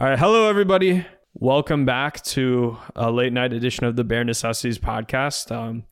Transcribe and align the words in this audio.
All 0.00 0.08
right. 0.08 0.16
Hello, 0.16 0.48
everybody. 0.48 1.04
Welcome 1.34 1.84
back 1.84 2.22
to 2.26 2.78
a 2.94 3.10
late 3.10 3.32
night 3.32 3.52
edition 3.52 3.84
of 3.84 3.96
the 3.96 4.04
Bare 4.04 4.22
Necessities 4.22 4.78
podcast. 4.78 5.50
Um, 5.50 5.86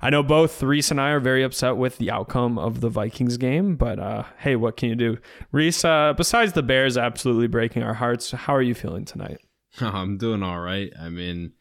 I 0.00 0.08
know 0.08 0.22
both 0.22 0.62
Reese 0.62 0.90
and 0.90 0.98
I 0.98 1.10
are 1.10 1.20
very 1.20 1.42
upset 1.42 1.76
with 1.76 1.98
the 1.98 2.10
outcome 2.10 2.58
of 2.58 2.80
the 2.80 2.88
Vikings 2.88 3.36
game, 3.36 3.76
but 3.76 3.98
uh, 3.98 4.22
hey, 4.38 4.56
what 4.56 4.78
can 4.78 4.88
you 4.88 4.94
do? 4.94 5.18
Reese, 5.50 5.84
uh, 5.84 6.14
besides 6.16 6.54
the 6.54 6.62
Bears 6.62 6.96
absolutely 6.96 7.46
breaking 7.46 7.82
our 7.82 7.92
hearts, 7.92 8.30
how 8.30 8.54
are 8.54 8.62
you 8.62 8.74
feeling 8.74 9.04
tonight? 9.04 9.36
I'm 9.82 10.16
doing 10.16 10.42
all 10.42 10.60
right. 10.60 10.90
I 10.98 11.10
mean, 11.10 11.52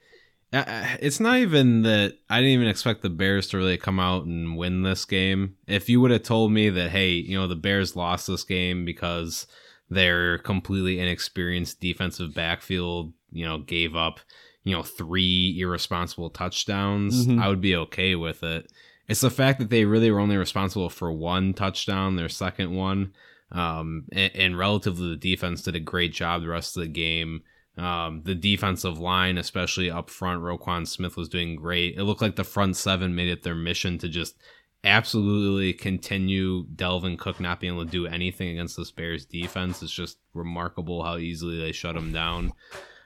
it's 0.53 1.19
not 1.19 1.39
even 1.39 1.81
that 1.81 2.13
I 2.29 2.37
didn't 2.37 2.53
even 2.53 2.69
expect 2.69 3.01
the 3.01 3.09
Bears 3.09 3.47
to 3.47 3.57
really 3.57 3.77
come 3.77 3.99
out 3.99 4.23
and 4.23 4.55
win 4.55 4.83
this 4.83 5.03
game. 5.03 5.57
If 5.67 5.89
you 5.89 5.99
would 5.99 6.11
have 6.11 6.23
told 6.23 6.53
me 6.53 6.69
that, 6.69 6.91
hey, 6.91 7.09
you 7.09 7.37
know, 7.37 7.47
the 7.47 7.57
Bears 7.57 7.97
lost 7.97 8.27
this 8.27 8.45
game 8.45 8.85
because 8.85 9.45
their 9.91 10.37
completely 10.37 10.99
inexperienced 10.99 11.81
defensive 11.81 12.33
backfield, 12.33 13.11
you 13.29 13.45
know, 13.45 13.59
gave 13.59 13.93
up, 13.93 14.21
you 14.63 14.73
know, 14.73 14.81
three 14.81 15.57
irresponsible 15.59 16.29
touchdowns, 16.29 17.27
mm-hmm. 17.27 17.39
I 17.39 17.49
would 17.49 17.59
be 17.59 17.75
okay 17.75 18.15
with 18.15 18.41
it. 18.41 18.71
It's 19.09 19.19
the 19.19 19.29
fact 19.29 19.59
that 19.59 19.69
they 19.69 19.83
really 19.83 20.09
were 20.09 20.21
only 20.21 20.37
responsible 20.37 20.89
for 20.89 21.11
one 21.11 21.53
touchdown, 21.53 22.15
their 22.15 22.29
second 22.29 22.73
one, 22.73 23.11
um, 23.51 24.05
and, 24.13 24.31
and 24.33 24.57
relatively 24.57 25.09
the 25.09 25.17
defense 25.17 25.61
did 25.61 25.75
a 25.75 25.81
great 25.81 26.13
job 26.13 26.41
the 26.41 26.47
rest 26.47 26.77
of 26.77 26.83
the 26.83 26.89
game. 26.89 27.43
Um, 27.77 28.21
the 28.23 28.35
defensive 28.35 28.97
line, 28.97 29.37
especially 29.37 29.91
up 29.91 30.09
front, 30.09 30.41
Roquan 30.41 30.87
Smith 30.87 31.17
was 31.17 31.27
doing 31.27 31.57
great. 31.57 31.97
It 31.97 32.03
looked 32.03 32.21
like 32.21 32.37
the 32.37 32.45
front 32.45 32.77
seven 32.77 33.13
made 33.13 33.29
it 33.29 33.43
their 33.43 33.55
mission 33.55 33.97
to 33.97 34.07
just 34.07 34.35
absolutely 34.83 35.73
continue 35.73 36.65
Dalvin 36.75 37.17
Cook 37.17 37.39
not 37.39 37.59
being 37.59 37.73
able 37.73 37.85
to 37.85 37.91
do 37.91 38.07
anything 38.07 38.49
against 38.49 38.77
this 38.77 38.91
Bears 38.91 39.25
defense. 39.25 39.81
It's 39.81 39.91
just 39.91 40.17
remarkable 40.33 41.03
how 41.03 41.17
easily 41.17 41.59
they 41.59 41.71
shut 41.71 41.95
him 41.95 42.11
down. 42.11 42.53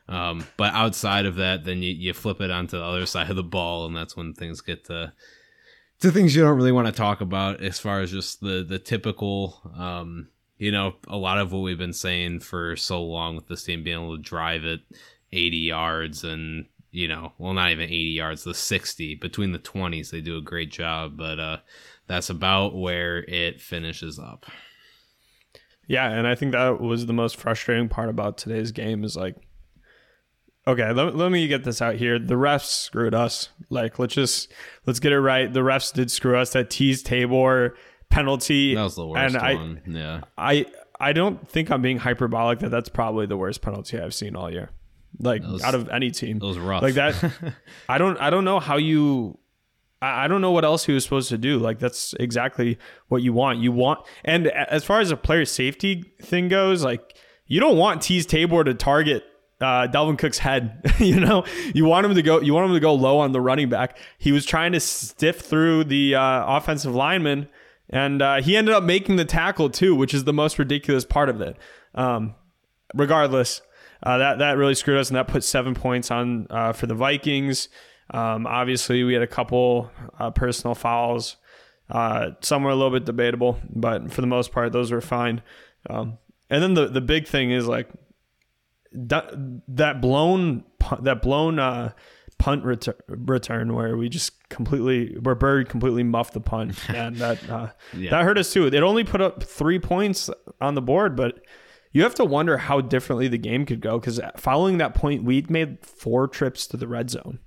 Um, 0.08 0.46
but 0.58 0.74
outside 0.74 1.26
of 1.26 1.36
that, 1.36 1.66
then 1.66 1.82
you, 1.82 1.92
you 1.92 2.14
flip 2.14 2.40
it 2.40 2.52
onto 2.52 2.78
the 2.78 2.84
other 2.84 3.06
side 3.06 3.30
of 3.30 3.36
the 3.36 3.44
ball, 3.44 3.86
and 3.86 3.96
that's 3.96 4.16
when 4.16 4.34
things 4.34 4.62
get 4.62 4.86
to 4.86 5.14
to 6.02 6.12
things 6.12 6.36
you 6.36 6.42
don't 6.44 6.58
really 6.58 6.72
want 6.72 6.88
to 6.88 6.94
talk 6.94 7.22
about 7.22 7.62
as 7.62 7.80
far 7.80 8.02
as 8.02 8.12
just 8.12 8.42
the 8.42 8.66
the 8.68 8.80
typical 8.80 9.62
um, 9.76 10.28
you 10.58 10.72
know 10.72 10.96
a 11.08 11.18
lot 11.18 11.38
of 11.38 11.52
what 11.52 11.60
we've 11.60 11.78
been 11.78 11.94
saying 11.94 12.40
for 12.40 12.76
so 12.76 13.02
long 13.04 13.36
with 13.36 13.48
this 13.48 13.64
team 13.64 13.84
being 13.84 13.98
able 13.98 14.16
to 14.16 14.22
drive 14.22 14.64
it 14.66 14.82
80 15.32 15.58
yards 15.58 16.24
and 16.24 16.66
you 16.96 17.10
know, 17.10 17.34
well, 17.38 17.54
not 17.54 17.72
even 17.72 17.84
80 17.84 17.96
yards, 17.96 18.44
the 18.46 18.54
60 18.54 19.16
between 19.16 19.52
the 19.52 19.60
20s. 19.60 20.12
They 20.12 20.22
do 20.22 20.38
a 20.38 20.42
great 20.42 20.72
job, 20.72 21.18
but 21.18 21.40
uh, 21.40 21.58
that's 22.08 22.30
about 22.30 22.74
where 22.74 23.24
it 23.26 23.60
finishes 23.60 24.18
up. 24.18 24.46
Yeah, 25.88 26.10
and 26.10 26.26
I 26.26 26.36
think 26.36 26.54
that 26.54 26.80
was 26.80 27.06
the 27.06 27.14
most 27.14 27.36
frustrating 27.36 27.90
part 27.90 28.08
about 28.08 28.38
today's 28.38 28.72
game 28.72 29.04
is 29.04 29.18
like, 29.18 29.36
okay, 30.66 30.94
let, 30.94 31.18
let 31.18 31.32
me 31.32 31.48
get 31.48 31.66
this 31.66 31.82
out 31.82 31.96
here. 31.96 32.18
The 32.18 32.36
refs 32.36 32.68
screwed 32.68 33.14
us. 33.14 33.50
Like, 33.70 34.00
let's 34.00 34.16
just 34.16 34.52
let's 34.86 35.02
get 35.02 35.12
it 35.12 35.20
right. 35.20 35.52
The 35.52 35.60
refs 35.60 35.94
did 35.94 36.10
screw 36.10 36.38
us. 36.38 36.54
That 36.54 36.70
Teez 36.70 37.04
Tabor 37.04 37.76
penalty. 38.10 38.74
That 38.74 38.84
was 38.84 38.96
the 38.96 39.06
worst 39.06 39.36
and 39.36 39.60
one. 39.60 39.82
I, 39.86 39.90
yeah, 39.90 40.22
I 40.38 40.66
I 40.98 41.12
don't 41.12 41.48
think 41.48 41.70
I'm 41.70 41.82
being 41.82 42.00
hyperbolic. 42.00 42.60
That 42.60 42.70
that's 42.70 42.90
probably 42.90 43.26
the 43.26 43.38
worst 43.38 43.62
penalty 43.62 44.00
I've 44.00 44.16
seen 44.16 44.36
all 44.36 44.50
year 44.50 44.72
like 45.20 45.44
was, 45.44 45.64
out 45.64 45.76
of 45.76 45.90
any 45.90 46.12
team. 46.12 46.38
It 46.38 46.44
was 46.44 46.60
rough. 46.60 46.82
Like 46.82 46.96
that. 46.96 47.16
I 47.90 47.98
don't. 47.98 48.20
I 48.20 48.30
don't 48.30 48.46
know 48.46 48.60
how 48.60 48.78
you. 48.78 49.38
I 50.02 50.28
don't 50.28 50.42
know 50.42 50.52
what 50.52 50.66
else 50.66 50.86
he 50.86 50.94
was 50.94 51.04
supposed 51.04 51.30
to 51.30 51.38
do. 51.38 51.58
Like 51.58 51.80
that's 51.80 52.14
exactly 52.20 52.78
what 53.08 53.24
you 53.24 53.34
want. 53.34 53.60
You 53.60 53.72
want, 53.72 54.06
and 54.24 54.48
as 54.48 54.84
far 54.84 55.00
as 55.00 55.12
a 55.12 55.18
player 55.18 55.46
safety 55.46 56.14
thing 56.22 56.48
goes, 56.48 56.84
like 56.84 57.16
you 57.48 57.60
don't 57.60 57.78
want 57.78 58.02
Teez 58.02 58.28
Tabor 58.28 58.64
to 58.64 58.74
target 58.74 59.24
uh, 59.62 59.88
Dalvin 59.88 60.18
Cook's 60.18 60.38
head. 60.38 60.82
you 61.00 61.20
know, 61.20 61.46
you 61.74 61.86
want 61.86 62.06
him 62.06 62.16
to 62.16 62.22
go. 62.22 62.42
You 62.42 62.54
want 62.54 62.68
him 62.68 62.74
to 62.74 62.80
go 62.80 62.94
low 62.94 63.20
on 63.20 63.32
the 63.32 63.42
running 63.42 63.70
back. 63.70 63.98
He 64.18 64.32
was 64.32 64.46
trying 64.46 64.74
to 64.74 64.80
stiff 64.80 65.42
through 65.42 65.86
the 65.86 66.16
uh, 66.16 66.58
offensive 66.58 66.94
lineman, 66.94 67.48
and 67.90 68.22
uh, 68.22 68.42
he 68.42 68.58
ended 68.58 68.74
up 68.74 68.84
making 68.84 69.16
the 69.16 69.26
tackle 69.26 69.70
too, 69.70 69.96
which 69.96 70.14
is 70.14 70.24
the 70.24 70.34
most 70.34 70.60
ridiculous 70.60 71.06
part 71.06 71.30
of 71.30 71.42
it. 71.42 71.58
Um, 71.94 72.36
regardless, 72.94 73.62
uh, 74.06 74.18
that 74.20 74.40
that 74.40 74.58
really 74.58 74.76
screwed 74.76 74.98
us, 74.98 75.10
and 75.10 75.18
that 75.18 75.28
put 75.28 75.44
seven 75.44 75.74
points 75.74 76.12
on 76.12 76.48
uh, 76.50 76.74
for 76.74 76.88
the 76.88 76.94
Vikings. 76.94 77.70
Um, 78.12 78.46
obviously, 78.46 79.04
we 79.04 79.14
had 79.14 79.24
a 79.24 79.28
couple 79.28 79.90
uh, 80.20 80.32
personal 80.32 80.76
fouls. 80.76 81.38
Uh, 81.90 82.32
some 82.42 82.64
were 82.64 82.72
a 82.72 82.76
little 82.76 82.92
bit 82.92 83.06
debatable, 83.06 83.60
but 83.70 84.12
for 84.12 84.22
the 84.22 84.28
most 84.28 84.52
part, 84.52 84.72
those 84.72 84.92
were 84.92 85.02
fine. 85.02 85.42
Um, 85.90 86.18
and 86.50 86.62
then 86.62 86.74
the 86.76 86.88
the 86.88 87.02
big 87.02 87.28
thing 87.28 87.52
is 87.52 87.68
like 87.68 87.90
that, 88.92 89.32
that 89.68 90.02
blown 90.02 90.64
that 91.02 91.22
blown 91.22 91.58
uh, 91.58 91.92
punt 92.38 92.64
retur- 92.64 93.00
return 93.08 93.74
where 93.74 93.98
we 93.98 94.10
just 94.10 94.48
completely 94.50 95.18
where 95.20 95.36
Byrd 95.36 95.70
completely 95.70 96.04
muffed 96.04 96.34
the 96.34 96.42
punt, 96.42 96.78
and 96.90 97.16
that 97.18 97.50
uh, 97.50 97.70
yeah. 97.96 98.12
that 98.12 98.24
hurt 98.24 98.38
us 98.38 98.54
too. 98.54 98.68
It 98.68 98.76
only 98.76 99.04
put 99.04 99.22
up 99.22 99.44
three 99.44 99.80
points 99.80 100.30
on 100.62 100.76
the 100.76 100.82
board, 100.82 101.16
but 101.16 101.40
you 101.96 102.04
have 102.04 102.16
to 102.16 102.26
wonder 102.26 102.58
how 102.58 102.82
differently 102.82 103.30
the 103.30 103.38
game 103.38 103.66
could 103.66 103.80
go 103.80 103.98
because 103.98 104.20
following 104.36 104.80
that 104.80 104.94
point, 104.94 105.24
we 105.24 105.46
made 105.48 105.78
four 105.82 106.28
trips 106.28 106.68
to 106.68 106.76
the 106.76 106.90
red 106.90 107.10
zone. 107.10 107.40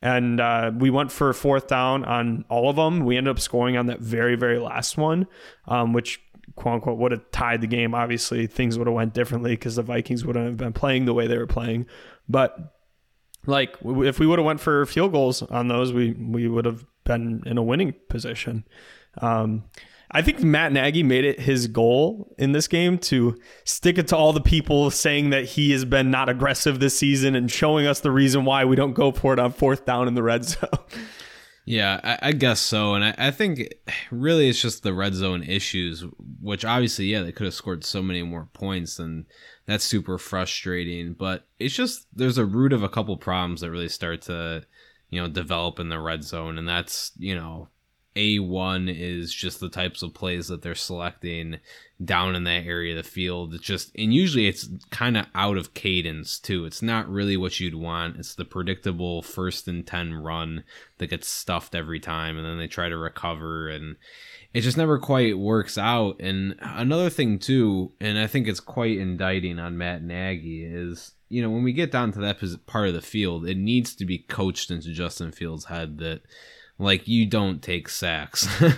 And 0.00 0.40
uh, 0.40 0.70
we 0.78 0.90
went 0.90 1.10
for 1.10 1.32
fourth 1.32 1.66
down 1.66 2.04
on 2.04 2.44
all 2.48 2.70
of 2.70 2.76
them. 2.76 3.00
We 3.04 3.16
ended 3.16 3.32
up 3.32 3.40
scoring 3.40 3.76
on 3.76 3.86
that 3.86 3.98
very, 3.98 4.36
very 4.36 4.60
last 4.60 4.96
one, 4.96 5.26
um, 5.66 5.92
which 5.92 6.20
quote 6.54 6.74
unquote 6.74 6.98
would 6.98 7.10
have 7.10 7.28
tied 7.32 7.62
the 7.62 7.66
game. 7.66 7.96
Obviously, 7.96 8.46
things 8.46 8.78
would 8.78 8.86
have 8.86 8.94
went 8.94 9.12
differently 9.12 9.54
because 9.54 9.74
the 9.74 9.82
Vikings 9.82 10.24
wouldn't 10.24 10.46
have 10.46 10.56
been 10.56 10.72
playing 10.72 11.06
the 11.06 11.14
way 11.14 11.26
they 11.26 11.36
were 11.36 11.48
playing. 11.48 11.86
But 12.28 12.56
like 13.44 13.74
if 13.84 14.20
we 14.20 14.26
would 14.28 14.38
have 14.38 14.46
went 14.46 14.60
for 14.60 14.86
field 14.86 15.10
goals 15.10 15.42
on 15.42 15.66
those, 15.66 15.92
we 15.92 16.12
we 16.12 16.46
would 16.46 16.64
have 16.64 16.84
been 17.02 17.42
in 17.44 17.58
a 17.58 17.62
winning 17.62 17.92
position. 18.08 18.68
Um, 19.18 19.64
I 20.10 20.22
think 20.22 20.42
Matt 20.42 20.72
Nagy 20.72 21.02
made 21.02 21.24
it 21.24 21.40
his 21.40 21.66
goal 21.66 22.34
in 22.38 22.52
this 22.52 22.68
game 22.68 22.98
to 22.98 23.36
stick 23.64 23.98
it 23.98 24.08
to 24.08 24.16
all 24.16 24.32
the 24.32 24.40
people 24.40 24.90
saying 24.90 25.30
that 25.30 25.44
he 25.44 25.72
has 25.72 25.84
been 25.84 26.10
not 26.10 26.28
aggressive 26.28 26.78
this 26.78 26.96
season 26.96 27.34
and 27.34 27.50
showing 27.50 27.86
us 27.86 28.00
the 28.00 28.10
reason 28.10 28.44
why 28.44 28.64
we 28.64 28.76
don't 28.76 28.92
go 28.92 29.10
for 29.10 29.32
it 29.32 29.38
on 29.38 29.52
fourth 29.52 29.84
down 29.84 30.06
in 30.06 30.14
the 30.14 30.22
red 30.22 30.44
zone. 30.44 30.68
Yeah, 31.66 31.98
I, 32.04 32.28
I 32.28 32.32
guess 32.32 32.60
so. 32.60 32.94
And 32.94 33.04
I, 33.04 33.14
I, 33.16 33.30
think 33.30 33.74
really 34.10 34.48
it's 34.50 34.60
just 34.60 34.82
the 34.82 34.92
red 34.92 35.14
zone 35.14 35.42
issues, 35.42 36.04
which 36.40 36.64
obviously, 36.64 37.06
yeah, 37.06 37.22
they 37.22 37.32
could 37.32 37.46
have 37.46 37.54
scored 37.54 37.84
so 37.84 38.02
many 38.02 38.22
more 38.22 38.48
points 38.52 38.98
and 38.98 39.24
that's 39.64 39.84
super 39.84 40.18
frustrating. 40.18 41.14
But 41.14 41.46
it's 41.58 41.74
just 41.74 42.06
there's 42.12 42.36
a 42.36 42.44
root 42.44 42.74
of 42.74 42.82
a 42.82 42.88
couple 42.88 43.16
problems 43.16 43.62
that 43.62 43.70
really 43.70 43.88
start 43.88 44.20
to, 44.22 44.66
you 45.08 45.20
know, 45.20 45.28
develop 45.28 45.80
in 45.80 45.88
the 45.88 45.98
red 45.98 46.22
zone. 46.22 46.58
And 46.58 46.68
that's, 46.68 47.12
you 47.16 47.34
know, 47.34 47.68
a1 48.16 48.94
is 48.94 49.34
just 49.34 49.60
the 49.60 49.68
types 49.68 50.02
of 50.02 50.14
plays 50.14 50.48
that 50.48 50.62
they're 50.62 50.74
selecting 50.74 51.58
down 52.04 52.34
in 52.34 52.44
that 52.44 52.64
area 52.64 52.96
of 52.96 53.04
the 53.04 53.10
field. 53.10 53.54
It's 53.54 53.64
just, 53.64 53.90
and 53.96 54.14
usually 54.14 54.46
it's 54.46 54.68
kind 54.90 55.16
of 55.16 55.26
out 55.34 55.56
of 55.56 55.74
cadence 55.74 56.38
too. 56.38 56.64
It's 56.64 56.82
not 56.82 57.08
really 57.08 57.36
what 57.36 57.58
you'd 57.58 57.74
want. 57.74 58.16
It's 58.16 58.34
the 58.34 58.44
predictable 58.44 59.22
first 59.22 59.66
and 59.66 59.86
10 59.86 60.14
run 60.14 60.64
that 60.98 61.10
gets 61.10 61.28
stuffed 61.28 61.74
every 61.74 62.00
time, 62.00 62.36
and 62.36 62.46
then 62.46 62.58
they 62.58 62.68
try 62.68 62.88
to 62.88 62.96
recover, 62.96 63.68
and 63.68 63.96
it 64.52 64.60
just 64.60 64.76
never 64.76 64.98
quite 64.98 65.38
works 65.38 65.76
out. 65.76 66.20
And 66.20 66.54
another 66.60 67.10
thing 67.10 67.38
too, 67.38 67.92
and 68.00 68.18
I 68.18 68.26
think 68.26 68.46
it's 68.46 68.60
quite 68.60 68.98
indicting 68.98 69.58
on 69.58 69.78
Matt 69.78 70.02
Nagy, 70.02 70.64
is 70.64 71.12
you 71.28 71.42
know, 71.42 71.50
when 71.50 71.64
we 71.64 71.72
get 71.72 71.90
down 71.90 72.12
to 72.12 72.20
that 72.20 72.38
part 72.66 72.86
of 72.86 72.94
the 72.94 73.00
field, 73.00 73.48
it 73.48 73.56
needs 73.56 73.96
to 73.96 74.04
be 74.04 74.18
coached 74.18 74.70
into 74.70 74.92
Justin 74.92 75.32
Fields' 75.32 75.64
head 75.64 75.98
that 75.98 76.20
like 76.78 77.06
you 77.06 77.26
don't 77.26 77.62
take 77.62 77.88
sacks. 77.88 78.48
You 78.60 78.70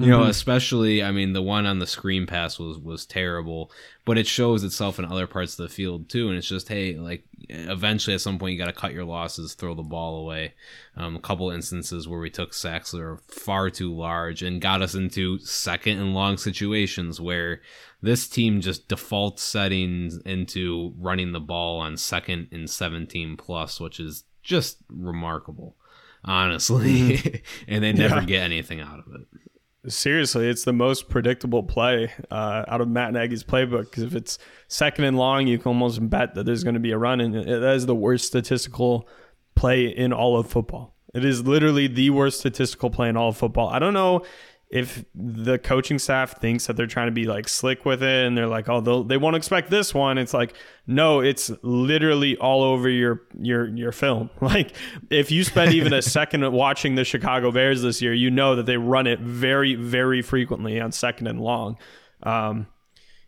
mm-hmm. 0.00 0.10
know 0.10 0.22
especially 0.24 1.04
i 1.04 1.12
mean 1.12 1.34
the 1.34 1.42
one 1.42 1.66
on 1.66 1.78
the 1.78 1.86
screen 1.86 2.26
pass 2.26 2.58
was 2.58 2.78
was 2.78 3.06
terrible 3.06 3.70
but 4.04 4.18
it 4.18 4.26
shows 4.26 4.64
itself 4.64 4.98
in 4.98 5.04
other 5.04 5.28
parts 5.28 5.56
of 5.56 5.62
the 5.62 5.72
field 5.72 6.08
too 6.08 6.28
and 6.28 6.36
it's 6.36 6.48
just 6.48 6.68
hey 6.68 6.96
like 6.96 7.24
eventually 7.48 8.14
at 8.14 8.20
some 8.20 8.38
point 8.38 8.52
you 8.52 8.58
got 8.58 8.66
to 8.66 8.72
cut 8.72 8.92
your 8.92 9.04
losses 9.04 9.54
throw 9.54 9.74
the 9.74 9.82
ball 9.82 10.16
away. 10.18 10.54
Um, 10.96 11.16
a 11.16 11.20
couple 11.20 11.50
instances 11.50 12.08
where 12.08 12.20
we 12.20 12.30
took 12.30 12.54
sacks 12.54 12.90
that 12.92 13.00
are 13.00 13.18
far 13.28 13.70
too 13.70 13.94
large 13.94 14.42
and 14.42 14.60
got 14.60 14.82
us 14.82 14.94
into 14.94 15.38
second 15.40 15.98
and 15.98 16.14
long 16.14 16.36
situations 16.36 17.20
where 17.20 17.60
this 18.02 18.28
team 18.28 18.60
just 18.60 18.88
defaults 18.88 19.42
settings 19.42 20.18
into 20.18 20.94
running 20.98 21.32
the 21.32 21.40
ball 21.40 21.80
on 21.80 21.96
second 21.96 22.48
and 22.52 22.68
17 22.68 23.36
plus 23.36 23.80
which 23.80 23.98
is 23.98 24.24
just 24.42 24.78
remarkable 24.88 25.76
honestly, 26.24 27.18
mm-hmm. 27.18 27.36
and 27.68 27.84
they 27.84 27.92
never 27.92 28.16
yeah. 28.16 28.24
get 28.24 28.42
anything 28.42 28.80
out 28.80 28.98
of 28.98 29.06
it. 29.14 29.92
Seriously, 29.92 30.48
it's 30.48 30.64
the 30.64 30.72
most 30.72 31.10
predictable 31.10 31.62
play 31.62 32.10
uh, 32.30 32.64
out 32.68 32.80
of 32.80 32.88
Matt 32.88 33.12
Nagy's 33.12 33.44
playbook. 33.44 33.84
Because 33.84 34.02
if 34.02 34.14
it's 34.14 34.38
second 34.66 35.04
and 35.04 35.18
long, 35.18 35.46
you 35.46 35.58
can 35.58 35.68
almost 35.68 36.08
bet 36.08 36.34
that 36.34 36.44
there's 36.46 36.64
going 36.64 36.74
to 36.74 36.80
be 36.80 36.92
a 36.92 36.98
run, 36.98 37.20
and 37.20 37.34
that 37.34 37.74
is 37.74 37.84
the 37.84 37.94
worst 37.94 38.26
statistical 38.26 39.06
play 39.54 39.86
in 39.86 40.12
all 40.12 40.38
of 40.38 40.48
football. 40.48 40.96
It 41.14 41.24
is 41.24 41.46
literally 41.46 41.86
the 41.86 42.10
worst 42.10 42.40
statistical 42.40 42.90
play 42.90 43.08
in 43.08 43.16
all 43.16 43.28
of 43.28 43.36
football. 43.36 43.68
I 43.68 43.78
don't 43.78 43.94
know 43.94 44.24
if 44.70 45.04
the 45.14 45.58
coaching 45.58 45.98
staff 45.98 46.40
thinks 46.40 46.66
that 46.66 46.76
they're 46.76 46.86
trying 46.86 47.06
to 47.06 47.12
be 47.12 47.24
like 47.24 47.48
slick 47.48 47.84
with 47.84 48.02
it 48.02 48.26
and 48.26 48.36
they're 48.36 48.48
like, 48.48 48.68
oh, 48.68 48.80
they 49.04 49.16
won't 49.16 49.36
expect 49.36 49.70
this 49.70 49.94
one. 49.94 50.18
It's 50.18 50.34
like, 50.34 50.54
no, 50.86 51.20
it's 51.20 51.50
literally 51.62 52.36
all 52.38 52.62
over 52.62 52.88
your 52.88 53.22
your 53.38 53.66
your 53.68 53.92
film. 53.92 54.30
Like 54.40 54.72
if 55.10 55.30
you 55.30 55.44
spend 55.44 55.74
even 55.74 55.92
a 55.92 56.02
second 56.18 56.50
watching 56.52 56.96
the 56.96 57.04
Chicago 57.04 57.50
Bears 57.50 57.82
this 57.82 58.02
year, 58.02 58.12
you 58.12 58.30
know 58.30 58.56
that 58.56 58.66
they 58.66 58.76
run 58.76 59.06
it 59.06 59.20
very 59.20 59.74
very 59.74 60.22
frequently 60.22 60.80
on 60.80 60.92
second 60.92 61.28
and 61.28 61.40
long. 61.40 61.78
Um, 62.22 62.66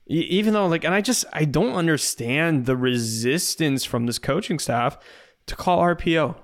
even 0.06 0.52
though 0.52 0.66
like, 0.66 0.84
and 0.84 0.94
I 0.94 1.00
just 1.00 1.24
I 1.32 1.44
don't 1.44 1.74
understand 1.74 2.66
the 2.66 2.76
resistance 2.76 3.84
from 3.84 4.06
this 4.06 4.18
coaching 4.18 4.58
staff 4.58 4.98
to 5.46 5.56
call 5.56 5.80
RPO. 5.80 6.36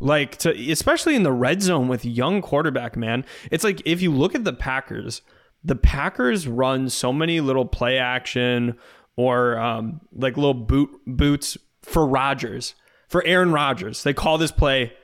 Like 0.00 0.38
to 0.38 0.72
especially 0.72 1.14
in 1.14 1.22
the 1.22 1.32
red 1.32 1.62
zone 1.62 1.86
with 1.86 2.04
young 2.04 2.40
quarterback, 2.40 2.96
man. 2.96 3.24
It's 3.50 3.64
like 3.64 3.82
if 3.84 4.00
you 4.00 4.10
look 4.12 4.34
at 4.34 4.44
the 4.44 4.52
Packers, 4.52 5.20
the 5.62 5.76
Packers 5.76 6.48
run 6.48 6.88
so 6.88 7.12
many 7.12 7.40
little 7.40 7.66
play 7.66 7.98
action 7.98 8.78
or 9.16 9.58
um, 9.58 10.00
like 10.12 10.36
little 10.36 10.54
boot 10.54 10.90
boots 11.06 11.58
for 11.82 12.06
Rodgers, 12.06 12.74
for 13.08 13.24
Aaron 13.26 13.52
Rodgers. 13.52 14.02
They 14.02 14.14
call 14.14 14.38
this 14.38 14.52
play 14.52 14.94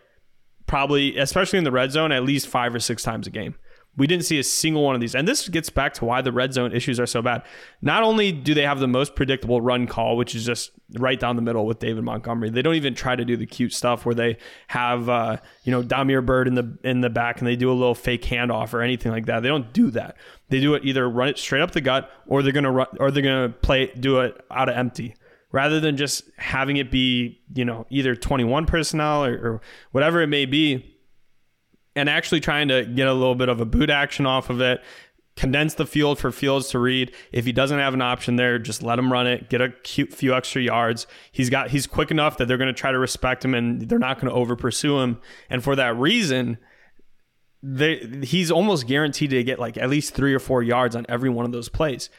probably, 0.66 1.16
especially 1.19 1.58
in 1.58 1.64
the 1.64 1.70
red 1.70 1.93
zone, 1.93 2.12
at 2.12 2.25
least 2.25 2.46
five 2.46 2.75
or 2.75 2.81
six 2.81 3.02
times 3.02 3.26
a 3.26 3.31
game. 3.31 3.54
We 3.96 4.06
didn't 4.06 4.25
see 4.25 4.38
a 4.38 4.44
single 4.44 4.82
one 4.82 4.94
of 4.94 5.00
these. 5.00 5.14
And 5.14 5.26
this 5.26 5.48
gets 5.48 5.70
back 5.70 5.94
to 5.94 6.04
why 6.04 6.20
the 6.20 6.32
red 6.32 6.52
zone 6.52 6.72
issues 6.72 7.00
are 7.00 7.06
so 7.06 7.22
bad. 7.22 7.43
Not 7.81 8.02
only 8.02 8.31
do 8.31 8.52
they 8.52 8.62
have 8.62 8.78
the 8.78 8.87
most 8.87 9.14
predictable 9.14 9.60
run 9.60 9.87
call, 9.87 10.16
which 10.16 10.34
is 10.34 10.44
just 10.44 10.72
right 10.98 11.19
down 11.19 11.37
the 11.37 11.43
middle 11.43 11.66
with 11.66 11.78
David 11.78 12.04
Montgomery, 12.04 12.50
they 12.50 12.62
don't 12.62 12.75
even 12.75 12.94
try 12.94 13.16
to 13.16 13.25
do 13.25 13.37
the 13.37 13.46
cute 13.46 13.72
stuff 13.72 14.04
where 14.04 14.14
they 14.14 14.37
have 14.69 15.08
uh, 15.08 15.38
you 15.64 15.72
know 15.72 15.82
Damiere 15.82 16.22
Byrd 16.22 16.48
in 16.48 16.54
the 16.54 16.78
in 16.84 17.00
the 17.00 17.10
back 17.10 17.38
and 17.38 17.48
they 17.48 17.56
do 17.56 17.70
a 17.70 17.75
little 17.75 17.94
fake 17.94 18.22
handoff 18.22 18.75
or 18.75 18.82
anything 18.82 19.12
like 19.12 19.26
that. 19.26 19.40
They 19.40 19.48
don't 19.48 19.72
do 19.72 19.90
that. 19.93 20.16
They 20.48 20.60
do 20.60 20.75
it 20.75 20.84
either 20.84 21.08
run 21.08 21.28
it 21.28 21.38
straight 21.38 21.62
up 21.62 21.72
the 21.72 21.81
gut 21.81 22.10
or 22.26 22.43
they're 22.43 22.52
gonna 22.52 22.72
run 22.72 22.88
or 23.00 23.10
they're 23.10 23.22
gonna 23.22 23.48
play 23.48 23.87
do 23.98 24.20
it 24.20 24.40
out 24.50 24.69
of 24.69 24.76
empty 24.76 25.14
rather 25.52 25.81
than 25.81 25.96
just 25.96 26.25
having 26.37 26.76
it 26.76 26.90
be 26.90 27.40
you 27.54 27.64
know 27.64 27.87
either 27.88 28.14
21 28.14 28.66
personnel 28.66 29.25
or, 29.25 29.32
or 29.32 29.60
whatever 29.93 30.20
it 30.20 30.26
may 30.26 30.44
be 30.44 30.95
and 31.96 32.08
actually 32.08 32.40
trying 32.40 32.69
to 32.69 32.84
get 32.84 33.08
a 33.08 33.14
little 33.14 33.34
bit 33.34 33.48
of 33.48 33.60
a 33.60 33.64
boot 33.64 33.90
action 33.90 34.26
off 34.26 34.50
of 34.50 34.60
it, 34.60 34.81
condense 35.37 35.75
the 35.75 35.87
field 35.87 36.19
for 36.19 36.32
Fields 36.32 36.69
to 36.69 36.78
read. 36.78 37.12
If 37.31 37.44
he 37.44 37.52
doesn't 37.52 37.78
have 37.78 37.94
an 37.94 38.02
option 38.02 38.37
there, 38.37 38.58
just 38.58 38.82
let 38.82 38.98
him 38.98 39.12
run 39.12 39.26
it, 39.26 39.48
get 39.48 39.60
a 39.60 39.70
cute 39.70 40.12
few 40.12 40.34
extra 40.34 40.62
yards. 40.62 41.06
He's 41.31 41.50
got 41.50 41.70
he's 41.70 41.87
quick 41.87 42.10
enough 42.10 42.38
that 42.38 42.48
they're 42.48 42.58
going 42.58 42.75
to 42.75 42.78
try 42.78 42.93
to 42.93 42.98
respect 42.98 43.44
him 43.44 43.54
and 43.54 43.82
they're 43.82 43.98
not 43.98 44.20
going 44.20 44.32
to 44.32 44.38
over 44.38 44.56
pursue 44.56 44.98
him. 44.98 45.19
And 45.50 45.62
for 45.62 45.76
that 45.76 45.96
reason, 45.96 46.58
they 47.62 47.96
he's 48.22 48.50
almost 48.50 48.87
guaranteed 48.87 49.31
to 49.31 49.44
get 49.44 49.58
like 49.58 49.76
at 49.76 49.90
least 49.90 50.14
three 50.14 50.34
or 50.34 50.38
four 50.38 50.62
yards 50.62 50.96
on 50.96 51.06
every 51.08 51.31
one 51.31 51.44
of 51.44 51.52
those 51.52 51.69
plays. 51.69 52.10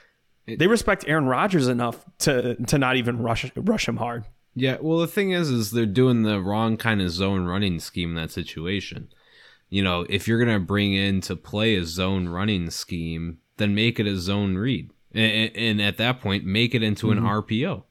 They 0.48 0.68
respect 0.68 1.04
Aaron 1.08 1.26
Rodgers 1.26 1.68
enough 1.68 2.06
to 2.20 2.56
to 2.56 2.78
not 2.78 2.96
even 2.96 3.22
rush 3.22 3.52
rush 3.56 3.88
him 3.88 3.98
hard. 3.98 4.26
Yeah, 4.56 4.78
well 4.80 5.00
the 5.00 5.08
thing 5.08 5.32
is 5.32 5.50
is 5.50 5.72
they're 5.72 5.86
doing 5.86 6.24
the 6.24 6.42
wrong 6.42 6.78
kind 6.78 7.02
of 7.02 7.12
zone 7.12 7.46
running 7.46 7.80
scheme 7.80 8.10
in 8.12 8.16
that 8.16 8.32
situation 8.32 9.10
you 9.70 9.84
know, 9.84 10.06
if 10.10 10.28
you're 10.28 10.44
going 10.44 10.60
to 10.60 10.66
bring 10.66 10.94
in 10.94 11.22
to 11.22 11.36
play 11.36 11.76
a 11.76 11.86
zone 11.86 12.30
running 12.30 12.70
scheme, 12.70 13.40
then 13.58 13.76
make 13.76 14.00
it 14.00 14.08
a 14.08 14.18
zone 14.18 14.56
read. 14.56 14.92
And, 15.14 15.52
and 15.56 15.82
at 15.82 15.98
that 15.98 16.22
point, 16.22 16.46
make 16.46 16.74
it 16.74 16.84
into 16.84 17.08
mm-hmm. 17.08 17.26
an 17.26 17.44
RPO. 17.44 17.84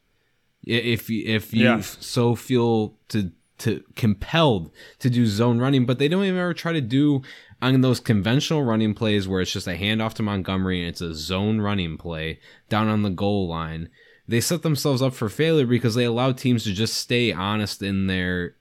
If 0.63 1.09
if 1.11 1.55
you 1.55 1.65
yeah. 1.65 1.81
so 1.81 2.35
feel 2.35 2.97
to 3.09 3.31
to 3.59 3.85
compelled 3.95 4.71
to 4.99 5.09
do 5.09 5.27
zone 5.27 5.59
running, 5.59 5.87
but 5.87 5.99
they 5.99 6.09
don't 6.09 6.25
even 6.25 6.41
ever 6.41 6.55
try 6.55 6.73
to 6.73 6.81
do 6.81 7.23
on 7.63 7.81
those 7.81 8.01
conventional 8.01 8.65
running 8.65 8.93
plays 8.93 9.27
where 9.29 9.41
it's 9.41 9.53
just 9.53 9.69
a 9.69 9.79
handoff 9.79 10.15
to 10.15 10.23
Montgomery 10.23 10.81
and 10.81 10.89
it's 10.89 11.01
a 11.01 11.15
zone 11.15 11.61
running 11.61 11.97
play 11.97 12.41
down 12.69 12.89
on 12.89 13.03
the 13.03 13.11
goal 13.11 13.49
line. 13.49 13.89
They 14.29 14.41
set 14.41 14.63
themselves 14.63 15.03
up 15.03 15.15
for 15.15 15.29
failure 15.29 15.67
because 15.67 15.95
they 15.95 16.05
allow 16.05 16.33
teams 16.33 16.65
to 16.65 16.73
just 16.73 16.95
stay 16.95 17.33
honest 17.33 17.81
in 17.81 18.09
their 18.09 18.57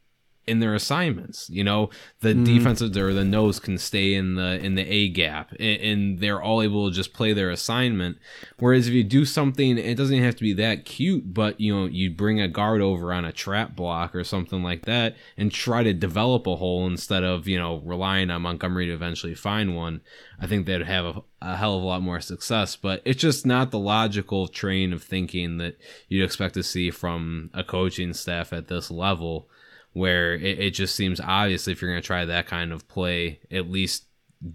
in 0.48 0.60
their 0.60 0.76
assignments. 0.76 1.50
You 1.50 1.64
know, 1.64 1.90
the 2.20 2.34
mm. 2.34 2.46
defensive 2.46 2.96
or 2.98 3.14
the 3.14 3.24
nose 3.24 3.60
can 3.60 3.78
stay 3.78 4.14
in 4.14 4.36
the 4.36 4.60
in 4.64 4.76
the 4.76 4.84
A 4.84 5.10
gap, 5.10 5.52
and, 5.60 5.82
and, 5.82 6.20
they're 6.20 6.42
all 6.42 6.62
able 6.62 6.90
to 6.90 6.96
just 6.96 7.14
play 7.14 7.34
their 7.34 7.50
assignment. 7.50 8.18
Whereas 8.58 8.88
if 8.88 8.94
you 8.94 9.04
do 9.04 9.26
something, 9.26 9.78
it 9.78 9.96
doesn't 9.96 10.22
have 10.22 10.36
to 10.36 10.44
be 10.44 10.54
that 10.54 10.86
cute, 10.86 11.34
but 11.34 11.60
you 11.60 11.76
know, 11.76 11.86
you 11.86 12.12
bring 12.12 12.40
a 12.40 12.48
guard 12.48 12.82
over 12.82 13.12
on 13.12 13.26
a 13.26 13.32
trap 13.32 13.76
block 13.76 14.16
or 14.16 14.24
something 14.24 14.64
like 14.64 14.86
that, 14.86 15.16
and 15.38 15.52
try 15.52 15.84
to 15.84 15.94
develop 15.94 16.48
a 16.48 16.56
hole 16.56 16.88
instead 16.88 17.24
of 17.24 17.48
you 17.48 17.60
know 17.60 17.82
relying 17.84 18.30
on 18.30 18.44
Montgomery 18.44 18.88
to 18.88 18.94
eventually 18.94 19.36
find 19.36 19.76
one. 19.76 20.02
I 20.40 20.48
think 20.48 20.66
they'd 20.66 20.82
have 20.82 21.06
a, 21.06 21.22
a 21.42 21.56
hell 21.56 21.78
of 21.78 21.84
a 21.84 21.86
lot 21.86 22.02
more 22.02 22.20
success. 22.20 22.76
But 22.76 23.02
it's 23.06 23.22
just 23.22 23.46
not 23.46 23.72
the 23.72 23.80
logical 23.80 24.48
train 24.48 24.94
of 24.94 25.04
thinking 25.04 25.58
that 25.58 25.78
you'd 26.08 26.26
expect 26.26 26.54
to 26.56 26.64
see 26.64 26.92
from 26.92 27.50
a 27.54 27.64
coaching 27.64 28.14
staff 28.14 28.54
at 28.54 28.68
this 28.68 28.92
level 28.92 29.50
where 29.96 30.36
it, 30.36 30.60
it 30.60 30.72
just 30.72 30.94
seems 30.94 31.22
obvious 31.22 31.70
if 31.70 31.82
you're 31.82 31.90
going 31.90 32.02
to 32.02 32.06
try 32.06 32.26
that 32.26 32.48
kind 32.48 32.74
of 32.74 32.86
play, 32.90 33.40
at 33.50 33.72
least 33.72 34.08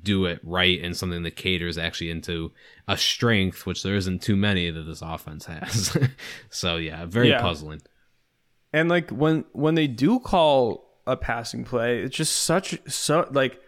do 0.02 0.26
it 0.26 0.38
right 0.42 0.78
and 0.82 0.94
something 0.94 1.22
that 1.22 1.34
caters 1.34 1.78
actually 1.78 2.10
into 2.10 2.52
a 2.86 2.98
strength, 2.98 3.64
which 3.64 3.82
there 3.82 3.94
isn't 3.94 4.20
too 4.20 4.36
many 4.36 4.70
that 4.70 4.82
this 4.82 5.00
offense 5.00 5.46
has. 5.46 5.96
so 6.50 6.76
yeah, 6.76 7.06
very 7.06 7.30
yeah. 7.30 7.40
puzzling. 7.40 7.80
And 8.74 8.90
like 8.90 9.08
when 9.08 9.46
when 9.52 9.76
they 9.76 9.86
do 9.86 10.20
call 10.20 11.00
a 11.06 11.16
passing 11.16 11.64
play, 11.64 12.00
it's 12.02 12.14
just 12.14 12.36
such 12.42 12.78
so 12.86 13.26
like 13.32 13.58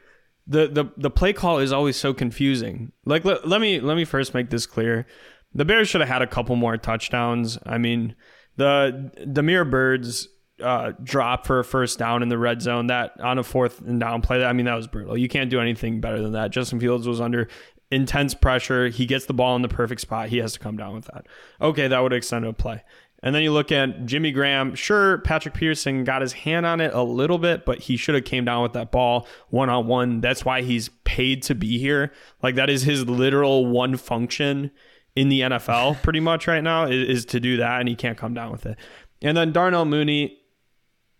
the 0.46 0.68
the 0.68 0.84
the 0.98 1.10
play 1.10 1.32
call 1.32 1.58
is 1.58 1.72
always 1.72 1.96
so 1.96 2.12
confusing. 2.12 2.92
Like 3.06 3.24
let, 3.24 3.48
let 3.48 3.62
me 3.62 3.80
let 3.80 3.96
me 3.96 4.04
first 4.04 4.34
make 4.34 4.50
this 4.50 4.66
clear. 4.66 5.06
The 5.54 5.64
Bears 5.64 5.88
should 5.88 6.02
have 6.02 6.10
had 6.10 6.22
a 6.22 6.26
couple 6.26 6.54
more 6.54 6.76
touchdowns. 6.76 7.58
I 7.64 7.78
mean, 7.78 8.14
the 8.56 9.10
Damiere 9.32 9.64
Byrd's 9.64 10.28
uh, 10.60 10.92
drop 11.02 11.46
for 11.46 11.60
a 11.60 11.64
first 11.64 11.98
down 11.98 12.22
in 12.22 12.28
the 12.28 12.38
red 12.38 12.62
zone 12.62 12.88
that 12.88 13.20
on 13.20 13.38
a 13.38 13.42
fourth 13.42 13.80
and 13.80 13.98
down 13.98 14.22
play. 14.22 14.38
That 14.38 14.48
I 14.48 14.52
mean, 14.52 14.66
that 14.66 14.74
was 14.74 14.86
brutal. 14.86 15.16
You 15.16 15.28
can't 15.28 15.50
do 15.50 15.60
anything 15.60 16.00
better 16.00 16.20
than 16.20 16.32
that. 16.32 16.50
Justin 16.50 16.80
Fields 16.80 17.06
was 17.06 17.20
under 17.20 17.48
intense 17.90 18.34
pressure. 18.34 18.88
He 18.88 19.06
gets 19.06 19.26
the 19.26 19.34
ball 19.34 19.56
in 19.56 19.62
the 19.62 19.68
perfect 19.68 20.00
spot. 20.00 20.28
He 20.28 20.38
has 20.38 20.54
to 20.54 20.58
come 20.58 20.76
down 20.76 20.94
with 20.94 21.04
that. 21.06 21.26
Okay, 21.60 21.88
that 21.88 22.00
would 22.00 22.12
extend 22.12 22.44
a 22.44 22.52
play. 22.52 22.82
And 23.24 23.34
then 23.34 23.42
you 23.42 23.52
look 23.52 23.70
at 23.70 24.04
Jimmy 24.04 24.32
Graham. 24.32 24.74
Sure, 24.74 25.18
Patrick 25.18 25.54
Peterson 25.54 26.02
got 26.02 26.22
his 26.22 26.32
hand 26.32 26.66
on 26.66 26.80
it 26.80 26.92
a 26.92 27.02
little 27.02 27.38
bit, 27.38 27.64
but 27.64 27.78
he 27.78 27.96
should 27.96 28.16
have 28.16 28.24
came 28.24 28.44
down 28.44 28.62
with 28.62 28.72
that 28.72 28.90
ball 28.90 29.28
one 29.50 29.70
on 29.70 29.86
one. 29.86 30.20
That's 30.20 30.44
why 30.44 30.62
he's 30.62 30.88
paid 31.04 31.42
to 31.44 31.54
be 31.54 31.78
here. 31.78 32.12
Like 32.42 32.56
that 32.56 32.68
is 32.68 32.82
his 32.82 33.06
literal 33.06 33.66
one 33.66 33.96
function 33.96 34.72
in 35.14 35.28
the 35.28 35.42
NFL, 35.42 36.02
pretty 36.02 36.20
much 36.20 36.48
right 36.48 36.62
now, 36.62 36.86
is, 36.86 37.18
is 37.18 37.24
to 37.26 37.38
do 37.38 37.58
that, 37.58 37.80
and 37.80 37.88
he 37.88 37.94
can't 37.94 38.18
come 38.18 38.34
down 38.34 38.50
with 38.50 38.66
it. 38.66 38.76
And 39.20 39.36
then 39.36 39.52
Darnell 39.52 39.84
Mooney, 39.84 40.38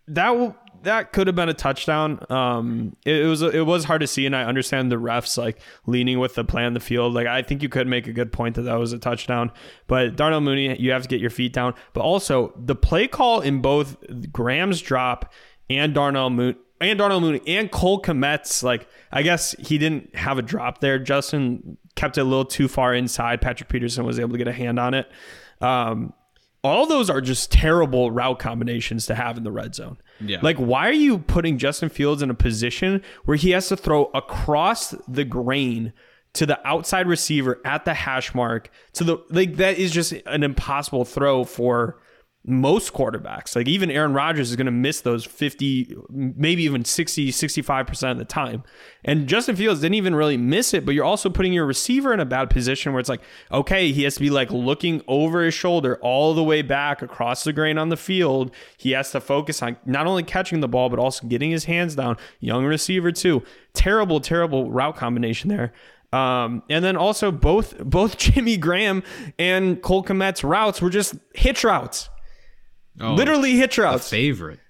that 0.09 0.57
that 0.83 1.13
could 1.13 1.27
have 1.27 1.37
been 1.37 1.49
a 1.49 1.55
touchdown. 1.55 2.25
Um, 2.29 2.97
it, 3.05 3.17
it, 3.23 3.27
was 3.27 3.43
it 3.43 3.67
was 3.67 3.85
hard 3.85 4.01
to 4.01 4.07
see, 4.07 4.27
and 4.27 4.35
I 4.35 4.45
understand 4.45 4.91
the 4.91 4.97
refs 4.97 5.39
like 5.39 5.61
leaning 5.87 6.19
with 6.19 6.35
the 6.35 6.45
play 6.45 6.65
on 6.65 6.75
the 6.75 6.81
field. 6.81 7.15
Like 7.15 7.27
I 7.27 7.43
think 7.43 7.63
you 7.63 7.69
could 7.69 7.87
make 7.87 8.07
a 8.07 8.13
good 8.13 8.33
point 8.33 8.57
that 8.57 8.63
that 8.63 8.79
was 8.79 8.93
a 8.93 8.99
touchdown. 8.99 9.53
But 9.87 10.17
Darnell 10.17 10.41
Mooney, 10.41 10.79
you 10.81 10.93
have 10.93 11.03
to 11.03 11.09
get 11.09 11.21
your 11.21 11.31
feet 11.31 11.53
down. 11.53 11.75
But 11.93 12.03
also 12.03 12.53
the 12.57 12.75
play 12.75 13.07
call 13.07 13.41
in 13.41 13.61
both 13.61 13.97
Graham's 14.33 14.81
drop 14.81 15.33
and 15.71 15.95
Darnell 15.95 16.31
Mooney 16.31 16.59
and 16.81 16.99
Darnell 16.99 17.21
Mooney 17.21 17.41
and 17.47 17.71
Cole 17.71 18.03
Kmet's 18.03 18.63
like 18.63 18.89
I 19.13 19.23
guess 19.23 19.55
he 19.59 19.79
didn't 19.79 20.15
have 20.17 20.39
a 20.39 20.43
drop 20.43 20.81
there. 20.81 20.99
Justin 20.99 21.79
kept 21.95 22.19
it 22.19 22.23
a 22.23 22.25
little 22.25 22.45
too 22.45 22.69
far 22.69 22.95
inside. 22.95 23.41
Patrick 23.41 23.69
Peterson 23.69 24.05
was 24.05 24.19
able 24.19 24.33
to 24.33 24.39
get 24.39 24.49
a 24.49 24.53
hand 24.53 24.79
on 24.79 24.95
it. 24.95 25.11
Um, 25.61 26.13
all 26.65 26.87
those 26.87 27.11
are 27.11 27.21
just 27.21 27.51
terrible 27.51 28.11
route 28.11 28.39
combinations 28.39 29.07
to 29.07 29.15
have 29.15 29.37
in 29.37 29.43
the 29.43 29.51
red 29.51 29.75
zone. 29.75 29.99
Yeah. 30.21 30.39
Like, 30.43 30.57
why 30.57 30.89
are 30.89 30.93
you 30.93 31.19
putting 31.19 31.59
Justin 31.59 31.89
Fields 31.89 32.23
in 32.23 32.31
a 32.31 32.35
position 32.35 33.03
where 33.25 33.37
he 33.37 33.51
has 33.51 33.69
to 33.69 33.77
throw 33.77 34.05
across 34.15 34.95
the 35.09 35.25
grain 35.25 35.93
to 36.35 36.47
the 36.47 36.67
outside 36.67 37.07
receiver 37.07 37.61
at 37.65 37.85
the 37.85 37.95
hash 37.95 38.35
mark 38.35 38.71
to 38.95 39.05
the 39.05 39.19
like 39.29 39.57
that 39.57 39.77
is 39.79 39.91
just 39.91 40.13
an 40.27 40.43
impossible 40.43 41.05
throw 41.05 41.45
for 41.45 42.01
most 42.45 42.93
quarterbacks. 42.93 43.55
Like 43.55 43.69
even 43.69 43.91
Aaron 43.91 44.15
Rodgers 44.15 44.51
is 44.51 44.57
going 44.57 44.67
to 44.67 44.73
miss 44.73 45.01
those 45.01 45.25
50, 45.25 45.97
maybe 46.11 46.65
even 46.65 46.85
60, 46.85 47.31
65% 47.31 48.11
of 48.11 48.19
the 48.19 48.25
time. 48.25 48.65
And 49.05 49.29
Justin 49.29 49.55
Fields 49.55 49.81
didn't 49.81 49.95
even 49.95 50.15
really 50.15 50.37
miss 50.37 50.75
it, 50.75 50.85
but 50.85 50.95
you're 50.95 51.05
also 51.05 51.31
putting 51.31 51.53
your 51.53 51.67
receiver 51.67 52.13
in 52.13 52.19
a 52.19 52.25
bad 52.25 52.51
position 52.51 52.93
where 52.93 53.01
it's 53.01 53.09
like, 53.09 53.23
okay, 53.53 53.93
he 53.93 54.03
has 54.03 54.15
to 54.15 54.21
be 54.21 54.31
like 54.31 54.51
looking 54.51 55.03
over 55.07 55.45
his 55.45 55.55
shoulder 55.55 55.99
all 56.03 56.35
the 56.35 56.43
way 56.43 56.63
back 56.63 57.01
across 57.01 57.45
the 57.45 57.53
grain 57.53 57.79
on 57.79 57.91
the 57.91 57.97
field. 57.97 58.53
He 58.77 58.91
has 58.91 59.13
to 59.13 59.21
focus 59.21 59.63
on 59.63 59.77
not 59.87 60.09
only 60.09 60.25
catching 60.25 60.61
the 60.61 60.69
ball, 60.69 60.89
but 60.89 60.99
also 60.99 61.27
getting 61.29 61.53
his 61.53 61.67
hands 61.67 61.95
down. 61.95 62.17
Young 62.41 62.65
receiver 62.65 63.13
too. 63.13 63.45
Terrible, 63.73 64.19
terrible 64.21 64.71
route 64.71 64.97
combination 64.97 65.49
there. 65.49 65.73
Um, 66.13 66.63
and 66.69 66.85
then 66.85 66.97
also 66.97 67.31
both 67.31 67.79
both 67.79 68.19
Jimmy 68.19 68.57
Graham 68.57 69.03
and 69.39 69.81
Cole 69.81 70.05
Kmet's 70.05 70.45
routes 70.45 70.83
were 70.83 70.91
just 70.91 71.15
hitch 71.35 71.65
routes. 71.65 72.11
Oh, 73.01 73.15
Literally 73.15 73.53
hit 73.57 73.77
routes. 73.79 74.09
favorite. 74.09 74.61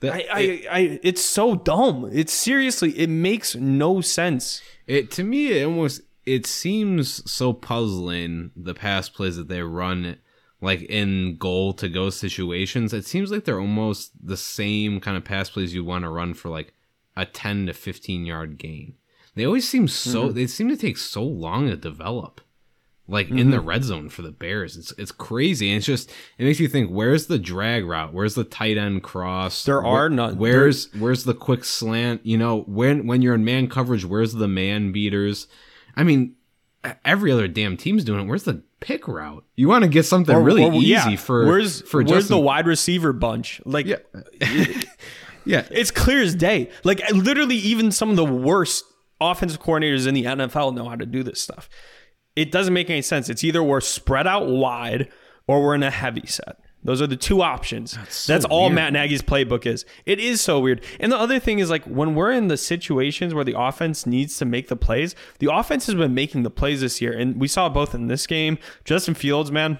The- 0.00 0.12
I, 0.14 0.26
I, 0.32 0.62
I, 0.70 1.00
it's 1.02 1.22
so 1.22 1.54
dumb. 1.56 2.08
It's 2.12 2.32
seriously, 2.32 2.98
it 2.98 3.08
makes 3.10 3.54
no 3.54 4.00
sense. 4.00 4.62
It 4.86 5.10
to 5.12 5.24
me, 5.24 5.52
it 5.60 5.64
almost 5.64 6.00
it 6.26 6.46
seems 6.46 7.30
so 7.30 7.52
puzzling 7.52 8.50
the 8.56 8.74
pass 8.74 9.08
plays 9.08 9.36
that 9.36 9.48
they 9.48 9.62
run, 9.62 10.16
like 10.60 10.82
in 10.82 11.36
goal 11.36 11.72
to 11.74 11.88
go 11.88 12.08
situations. 12.10 12.92
It 12.94 13.04
seems 13.04 13.30
like 13.30 13.44
they're 13.44 13.60
almost 13.60 14.12
the 14.26 14.36
same 14.38 15.00
kind 15.00 15.16
of 15.16 15.24
pass 15.24 15.50
plays 15.50 15.74
you 15.74 15.84
want 15.84 16.04
to 16.04 16.08
run 16.10 16.32
for 16.34 16.48
like 16.48 16.72
a 17.16 17.26
ten 17.26 17.66
to 17.66 17.74
fifteen 17.74 18.24
yard 18.24 18.56
gain. 18.58 18.94
They 19.34 19.44
always 19.44 19.68
seem 19.68 19.86
so. 19.86 20.24
Mm-hmm. 20.26 20.34
They 20.34 20.46
seem 20.46 20.68
to 20.70 20.76
take 20.76 20.96
so 20.96 21.22
long 21.22 21.68
to 21.68 21.76
develop. 21.76 22.40
Like 23.10 23.28
in 23.28 23.50
the 23.50 23.56
mm-hmm. 23.56 23.66
red 23.66 23.84
zone 23.84 24.08
for 24.08 24.22
the 24.22 24.30
Bears, 24.30 24.76
it's 24.76 24.92
it's 24.96 25.10
crazy. 25.10 25.68
And 25.70 25.78
it's 25.78 25.86
just 25.86 26.10
it 26.38 26.44
makes 26.44 26.60
you 26.60 26.68
think: 26.68 26.90
Where's 26.90 27.26
the 27.26 27.38
drag 27.38 27.84
route? 27.84 28.14
Where's 28.14 28.34
the 28.36 28.44
tight 28.44 28.78
end 28.78 29.02
cross? 29.02 29.64
There 29.64 29.82
Where- 29.82 29.92
are 29.92 30.08
none. 30.08 30.38
Where's 30.38 30.92
where's 30.94 31.24
the 31.24 31.34
quick 31.34 31.64
slant? 31.64 32.24
You 32.24 32.38
know, 32.38 32.60
when 32.62 33.06
when 33.06 33.20
you're 33.20 33.34
in 33.34 33.44
man 33.44 33.68
coverage, 33.68 34.04
where's 34.04 34.34
the 34.34 34.48
man 34.48 34.92
beaters? 34.92 35.48
I 35.96 36.04
mean, 36.04 36.36
every 37.04 37.32
other 37.32 37.48
damn 37.48 37.76
team's 37.76 38.04
doing 38.04 38.20
it. 38.20 38.28
Where's 38.28 38.44
the 38.44 38.62
pick 38.80 39.08
route? 39.08 39.44
You 39.56 39.68
want 39.68 39.82
to 39.82 39.90
get 39.90 40.04
something 40.04 40.34
Or- 40.34 40.42
really 40.42 40.64
or- 40.64 40.72
easy 40.74 40.86
yeah, 40.86 41.16
for 41.16 41.46
where's 41.46 41.82
for 41.82 41.98
where's 41.98 42.10
Justin. 42.10 42.36
the 42.36 42.40
wide 42.42 42.66
receiver 42.66 43.12
bunch? 43.12 43.60
Like, 43.64 43.86
yeah, 43.86 43.96
yeah. 45.44 45.66
it's 45.70 45.90
clear 45.90 46.22
as 46.22 46.34
day. 46.34 46.70
Like, 46.84 47.02
literally, 47.10 47.56
even 47.56 47.90
some 47.90 48.10
of 48.10 48.16
the 48.16 48.24
worst 48.24 48.84
offensive 49.20 49.60
coordinators 49.60 50.06
in 50.06 50.14
the 50.14 50.24
NFL 50.24 50.74
know 50.74 50.88
how 50.88 50.96
to 50.96 51.06
do 51.06 51.22
this 51.22 51.40
stuff. 51.40 51.68
It 52.36 52.50
doesn't 52.52 52.74
make 52.74 52.90
any 52.90 53.02
sense. 53.02 53.28
It's 53.28 53.44
either 53.44 53.62
we're 53.62 53.80
spread 53.80 54.26
out 54.26 54.46
wide 54.46 55.10
or 55.46 55.62
we're 55.62 55.74
in 55.74 55.82
a 55.82 55.90
heavy 55.90 56.26
set. 56.26 56.56
Those 56.82 57.02
are 57.02 57.06
the 57.06 57.16
two 57.16 57.42
options. 57.42 57.92
That's, 58.26 58.44
so 58.44 58.48
all 58.48 58.64
weird. 58.64 58.74
Matt 58.74 58.92
Nagy's 58.94 59.20
playbook 59.20 59.66
is. 59.66 59.84
It 60.06 60.18
is 60.18 60.40
so 60.40 60.60
weird. 60.60 60.82
And 60.98 61.12
the 61.12 61.18
other 61.18 61.38
thing 61.38 61.58
is 61.58 61.68
like 61.68 61.84
when 61.84 62.14
we're 62.14 62.30
in 62.30 62.48
the 62.48 62.56
situations 62.56 63.34
where 63.34 63.44
the 63.44 63.58
offense 63.58 64.06
needs 64.06 64.38
to 64.38 64.46
make 64.46 64.68
the 64.68 64.76
plays, 64.76 65.14
the 65.40 65.52
offense 65.52 65.86
has 65.86 65.94
been 65.94 66.14
making 66.14 66.42
the 66.42 66.50
plays 66.50 66.80
this 66.80 67.02
year. 67.02 67.12
And 67.12 67.38
we 67.38 67.48
saw 67.48 67.68
both 67.68 67.94
in 67.94 68.06
this 68.06 68.26
game. 68.26 68.58
Justin 68.84 69.14
Fields, 69.14 69.52
man, 69.52 69.78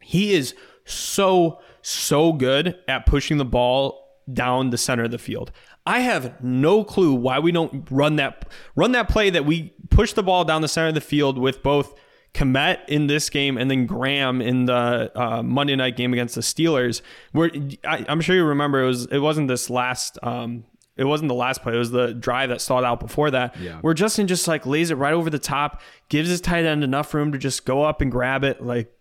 he 0.00 0.32
is 0.34 0.54
so 0.84 1.60
so 1.82 2.32
good 2.32 2.76
at 2.88 3.06
pushing 3.06 3.38
the 3.38 3.44
ball 3.44 4.06
down 4.32 4.70
the 4.70 4.78
center 4.78 5.04
of 5.04 5.10
the 5.10 5.18
field. 5.18 5.50
I 5.90 5.98
have 6.00 6.40
no 6.40 6.84
clue 6.84 7.12
why 7.12 7.40
we 7.40 7.50
don't 7.50 7.84
run 7.90 8.14
that 8.16 8.46
run 8.76 8.92
that 8.92 9.08
play 9.08 9.28
that 9.30 9.44
we 9.44 9.74
push 9.90 10.12
the 10.12 10.22
ball 10.22 10.44
down 10.44 10.62
the 10.62 10.68
center 10.68 10.86
of 10.86 10.94
the 10.94 11.00
field 11.00 11.36
with 11.36 11.64
both 11.64 11.98
Kmet 12.32 12.88
in 12.88 13.08
this 13.08 13.28
game 13.28 13.58
and 13.58 13.68
then 13.68 13.86
Graham 13.86 14.40
in 14.40 14.66
the 14.66 15.10
uh, 15.20 15.42
Monday 15.42 15.74
night 15.74 15.96
game 15.96 16.12
against 16.12 16.36
the 16.36 16.42
Steelers. 16.42 17.02
Where 17.32 17.50
I, 17.84 18.04
I'm 18.08 18.20
sure 18.20 18.36
you 18.36 18.44
remember 18.44 18.84
it 18.84 18.86
was 18.86 19.06
it 19.06 19.18
wasn't 19.18 19.48
this 19.48 19.68
last 19.68 20.16
um, 20.22 20.62
it 20.96 21.06
wasn't 21.06 21.28
the 21.28 21.34
last 21.34 21.60
play. 21.60 21.74
It 21.74 21.78
was 21.78 21.90
the 21.90 22.14
drive 22.14 22.50
that 22.50 22.60
stalled 22.60 22.84
out 22.84 23.00
before 23.00 23.32
that. 23.32 23.56
Yeah. 23.56 23.80
Where 23.80 23.92
Justin 23.92 24.28
just 24.28 24.46
like 24.46 24.64
lays 24.66 24.92
it 24.92 24.94
right 24.94 25.12
over 25.12 25.28
the 25.28 25.40
top, 25.40 25.80
gives 26.08 26.28
his 26.28 26.40
tight 26.40 26.66
end 26.66 26.84
enough 26.84 27.12
room 27.14 27.32
to 27.32 27.38
just 27.38 27.64
go 27.64 27.82
up 27.82 28.00
and 28.00 28.12
grab 28.12 28.44
it. 28.44 28.64
Like 28.64 28.96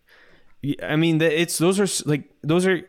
I 0.81 0.96
mean, 0.96 1.22
it's 1.22 1.60
those 1.60 1.79
are 1.79 2.10
like 2.10 2.24
those 2.41 2.65
are 2.65 2.81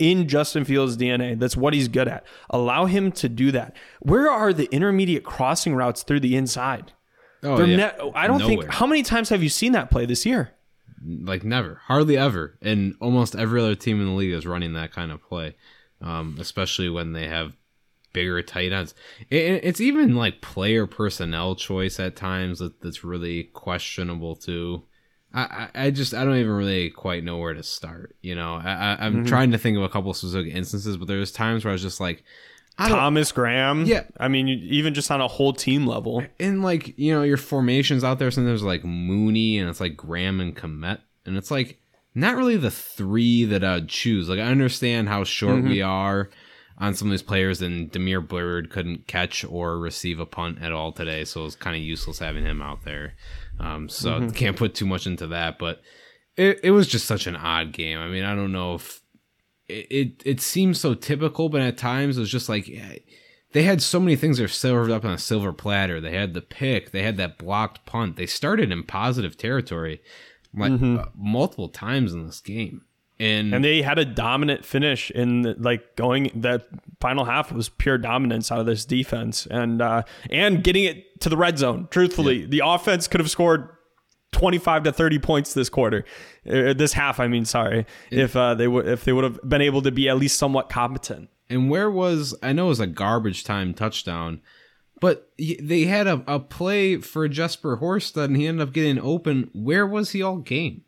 in 0.00 0.26
Justin 0.26 0.64
Fields' 0.64 0.96
DNA. 0.96 1.38
That's 1.38 1.56
what 1.56 1.74
he's 1.74 1.86
good 1.86 2.08
at. 2.08 2.24
Allow 2.48 2.86
him 2.86 3.12
to 3.12 3.28
do 3.28 3.52
that. 3.52 3.76
Where 4.00 4.28
are 4.28 4.52
the 4.52 4.68
intermediate 4.72 5.22
crossing 5.22 5.76
routes 5.76 6.02
through 6.02 6.20
the 6.20 6.34
inside? 6.34 6.92
Oh, 7.44 7.56
They're 7.56 7.66
yeah. 7.66 7.76
ne- 7.76 8.12
I 8.14 8.26
don't 8.26 8.40
think. 8.40 8.64
How 8.66 8.86
many 8.86 9.02
times 9.02 9.28
have 9.28 9.42
you 9.42 9.48
seen 9.48 9.72
that 9.72 9.90
play 9.90 10.06
this 10.06 10.26
year? 10.26 10.52
like 11.02 11.44
never, 11.44 11.80
hardly 11.86 12.16
ever, 12.16 12.58
and 12.60 12.94
almost 13.00 13.34
every 13.34 13.60
other 13.60 13.74
team 13.74 14.00
in 14.00 14.06
the 14.06 14.12
league 14.12 14.34
is 14.34 14.46
running 14.46 14.74
that 14.74 14.92
kind 14.92 15.10
of 15.10 15.22
play, 15.22 15.56
um, 16.00 16.36
especially 16.38 16.88
when 16.88 17.12
they 17.12 17.26
have 17.26 17.56
bigger 18.12 18.42
tight 18.42 18.72
ends. 18.72 18.94
It, 19.30 19.60
it's 19.64 19.80
even 19.80 20.14
like 20.14 20.40
player 20.40 20.86
personnel 20.86 21.54
choice 21.54 21.98
at 22.00 22.16
times 22.16 22.58
that, 22.58 22.80
that's 22.82 23.04
really 23.04 23.44
questionable 23.44 24.36
too. 24.36 24.82
I, 25.32 25.68
I 25.74 25.90
just 25.90 26.12
I 26.12 26.24
don't 26.24 26.36
even 26.36 26.52
really 26.52 26.90
quite 26.90 27.22
know 27.22 27.38
where 27.38 27.54
to 27.54 27.62
start. 27.62 28.16
You 28.20 28.34
know, 28.34 28.54
I, 28.54 28.72
I, 28.72 29.06
I'm 29.06 29.14
mm-hmm. 29.14 29.24
trying 29.26 29.52
to 29.52 29.58
think 29.58 29.76
of 29.76 29.84
a 29.84 29.88
couple 29.88 30.12
specific 30.14 30.52
instances, 30.52 30.96
but 30.96 31.06
there's 31.08 31.30
times 31.30 31.64
where 31.64 31.70
I 31.70 31.74
was 31.74 31.82
just 31.82 32.00
like, 32.00 32.24
Thomas 32.78 33.32
Graham. 33.32 33.84
Yeah. 33.84 34.04
I 34.18 34.28
mean, 34.28 34.48
even 34.48 34.94
just 34.94 35.10
on 35.10 35.20
a 35.20 35.28
whole 35.28 35.52
team 35.52 35.86
level. 35.86 36.24
and 36.38 36.62
like 36.62 36.98
you 36.98 37.14
know 37.14 37.22
your 37.22 37.36
formations 37.36 38.04
out 38.04 38.18
there 38.18 38.30
sometimes 38.30 38.62
like 38.62 38.84
Mooney 38.84 39.58
and 39.58 39.68
it's 39.68 39.80
like 39.80 39.96
Graham 39.96 40.40
and 40.40 40.56
Kmet 40.56 41.00
and 41.26 41.36
it's 41.36 41.50
like 41.50 41.78
not 42.14 42.36
really 42.36 42.56
the 42.56 42.70
three 42.70 43.44
that 43.44 43.62
I'd 43.62 43.88
choose. 43.88 44.28
Like 44.28 44.40
I 44.40 44.44
understand 44.44 45.08
how 45.08 45.24
short 45.24 45.56
mm-hmm. 45.56 45.68
we 45.68 45.82
are 45.82 46.30
on 46.80 46.94
some 46.94 47.08
of 47.08 47.12
these 47.12 47.22
players, 47.22 47.60
and 47.60 47.90
Damiere 47.90 48.22
Byrd 48.22 48.70
couldn't 48.70 49.06
catch 49.06 49.44
or 49.44 49.78
receive 49.78 50.18
a 50.18 50.26
punt 50.26 50.62
at 50.62 50.72
all 50.72 50.92
today, 50.92 51.24
so 51.24 51.42
it 51.42 51.44
was 51.44 51.56
kind 51.56 51.76
of 51.76 51.82
useless 51.82 52.18
having 52.18 52.44
him 52.44 52.62
out 52.62 52.84
there. 52.84 53.14
Um, 53.58 53.88
so 53.88 54.30
can't 54.34 54.56
put 54.56 54.74
too 54.74 54.86
much 54.86 55.06
into 55.06 55.26
that, 55.28 55.58
but 55.58 55.82
it, 56.36 56.60
it 56.62 56.70
was 56.70 56.88
just 56.88 57.06
such 57.06 57.26
an 57.26 57.36
odd 57.36 57.72
game. 57.72 57.98
I 57.98 58.08
mean, 58.08 58.24
I 58.24 58.34
don't 58.34 58.52
know 58.52 58.74
if 58.74 59.02
it, 59.68 59.86
it 59.90 60.22
it 60.24 60.40
seems 60.40 60.80
so 60.80 60.94
typical, 60.94 61.48
but 61.48 61.60
at 61.60 61.76
times 61.76 62.16
it 62.16 62.20
was 62.20 62.30
just 62.30 62.48
like 62.48 62.66
they 63.52 63.62
had 63.62 63.82
so 63.82 64.00
many 64.00 64.16
things 64.16 64.38
that 64.38 64.44
are 64.44 64.48
served 64.48 64.90
up 64.90 65.04
on 65.04 65.12
a 65.12 65.18
silver 65.18 65.52
platter. 65.52 66.00
They 66.00 66.14
had 66.16 66.34
the 66.34 66.40
pick, 66.40 66.92
they 66.92 67.02
had 67.02 67.18
that 67.18 67.38
blocked 67.38 67.84
punt. 67.84 68.16
They 68.16 68.26
started 68.26 68.72
in 68.72 68.84
positive 68.84 69.36
territory 69.36 70.00
like 70.54 70.82
uh, 70.82 71.06
multiple 71.14 71.68
times 71.68 72.12
in 72.12 72.26
this 72.26 72.40
game, 72.40 72.82
and, 73.20 73.54
And 73.54 73.62
they 73.62 73.82
had 73.82 73.98
a 73.98 74.06
dominant 74.06 74.64
finish 74.64 75.10
in 75.10 75.42
the, 75.42 75.54
like 75.58 75.94
going 75.94 76.30
that 76.36 76.66
final 77.00 77.26
half 77.26 77.52
was 77.52 77.68
pure 77.68 77.98
dominance 77.98 78.50
out 78.50 78.60
of 78.60 78.66
this 78.66 78.86
defense 78.86 79.46
and 79.50 79.82
uh, 79.82 80.04
and 80.30 80.64
getting 80.64 80.84
it 80.84 81.20
to 81.20 81.28
the 81.28 81.36
red 81.36 81.58
zone. 81.58 81.86
Truthfully, 81.90 82.46
the 82.46 82.62
offense 82.64 83.08
could 83.08 83.20
have 83.20 83.30
scored 83.30 83.68
25 84.32 84.84
to 84.84 84.92
30 84.92 85.18
points 85.18 85.52
this 85.52 85.68
quarter. 85.68 86.06
Uh, 86.48 86.72
this 86.72 86.94
half, 86.94 87.20
I 87.20 87.28
mean, 87.28 87.44
sorry. 87.44 87.84
if 88.10 88.34
uh, 88.34 88.54
they 88.54 88.66
would 88.66 88.88
if 88.88 89.04
they 89.04 89.12
would 89.12 89.24
have 89.24 89.38
been 89.46 89.60
able 89.60 89.82
to 89.82 89.90
be 89.90 90.08
at 90.08 90.16
least 90.16 90.38
somewhat 90.38 90.70
competent. 90.70 91.28
And 91.50 91.68
where 91.68 91.90
was 91.90 92.34
I 92.42 92.54
know 92.54 92.66
it 92.66 92.68
was 92.68 92.80
a 92.80 92.86
garbage 92.86 93.44
time 93.44 93.74
touchdown, 93.74 94.40
but 94.98 95.30
they 95.38 95.84
had 95.84 96.06
a, 96.06 96.24
a 96.26 96.40
play 96.40 96.96
for 96.96 97.28
Jesper 97.28 97.76
Horsted 97.76 98.24
and 98.24 98.36
he 98.38 98.46
ended 98.46 98.66
up 98.66 98.72
getting 98.72 98.98
open. 98.98 99.50
Where 99.52 99.86
was 99.86 100.12
he 100.12 100.22
all 100.22 100.38
game? 100.38 100.84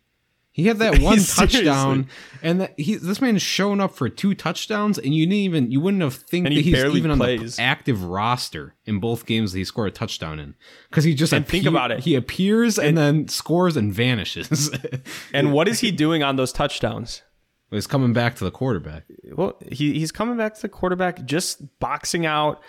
He 0.55 0.67
had 0.67 0.79
that 0.81 0.99
one 1.01 1.19
touchdown, 1.19 2.09
and 2.43 2.61
that 2.61 2.79
he 2.79 2.97
this 2.97 3.21
man's 3.23 3.41
shown 3.41 3.81
up 3.81 3.95
for 3.95 4.09
two 4.11 4.35
touchdowns, 4.35 4.99
and 4.99 5.15
you 5.15 5.25
didn't 5.25 5.33
even 5.39 5.71
you 5.71 5.81
wouldn't 5.81 6.03
have 6.03 6.15
think 6.15 6.47
And 6.47 6.55
that 6.55 6.59
he 6.61 6.71
he's 6.71 6.75
barely 6.75 6.99
even 6.99 7.11
on 7.11 7.17
plays. 7.17 7.57
the 7.57 7.63
active 7.63 8.05
roster 8.05 8.75
in 8.85 9.01
both 9.01 9.25
games 9.25 9.53
that 9.53 9.59
he 9.59 9.65
scored 9.65 9.89
a 9.89 9.91
touchdown 9.93 10.39
in 10.39 10.55
because 10.91 11.05
he 11.05 11.15
just 11.15 11.33
And 11.33 11.47
think 11.49 11.65
about 11.65 11.91
it. 11.91 12.01
he 12.01 12.15
appears 12.15 12.79
and, 12.79 12.99
then 12.99 13.29
scores 13.29 13.77
and 13.79 13.93
vanishes. 13.95 14.71
And 15.33 15.53
what 15.55 15.69
is 15.69 15.81
he 15.81 15.91
doing 15.91 16.23
on 16.23 16.37
those 16.37 16.53
touchdowns? 16.53 17.23
He's 17.71 17.87
coming 17.87 18.13
back 18.13 18.35
to 18.37 18.45
the 18.45 18.51
quarterback. 18.51 19.05
Well, 19.35 19.57
he, 19.71 19.95
he's 19.99 20.13
coming 20.13 20.37
back 20.37 20.55
to 20.57 20.61
the 20.61 20.69
quarterback, 20.69 21.25
just 21.25 21.79
boxing 21.81 22.27
out 22.27 22.61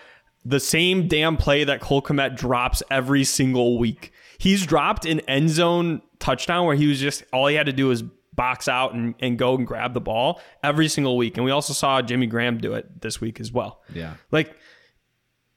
the 0.46 0.62
same 0.62 1.10
damn 1.10 1.36
play 1.36 1.66
that 1.66 1.82
Cole 1.82 2.02
Kmet 2.02 2.38
drops 2.38 2.82
every 2.90 3.26
single 3.26 3.78
week. 3.78 4.14
He's 4.38 4.66
dropped 4.66 5.06
an 5.06 5.20
end 5.22 5.50
zone 5.50 6.02
touchdown 6.24 6.66
where 6.66 6.76
he 6.76 6.88
was 6.88 7.00
just 7.00 7.24
all 7.34 7.48
he 7.48 7.56
had 7.56 7.66
to 7.66 7.74
do 7.74 7.88
was 7.88 8.04
box 8.36 8.68
out 8.68 8.94
and, 8.94 9.14
and 9.20 9.38
go 9.38 9.56
and 9.56 9.68
grab 9.68 9.94
the 9.94 10.02
ball 10.02 10.42
every 10.64 10.88
single 10.88 11.18
week. 11.18 11.38
And 11.38 11.46
we 11.46 11.52
also 11.52 11.74
saw 11.74 12.02
Jimmy 12.02 12.26
Graham 12.26 12.58
do 12.58 12.74
it 12.74 13.02
this 13.02 13.22
week 13.22 13.40
as 13.40 13.52
well. 13.52 13.82
Yeah. 13.94 14.16
Like 14.32 14.56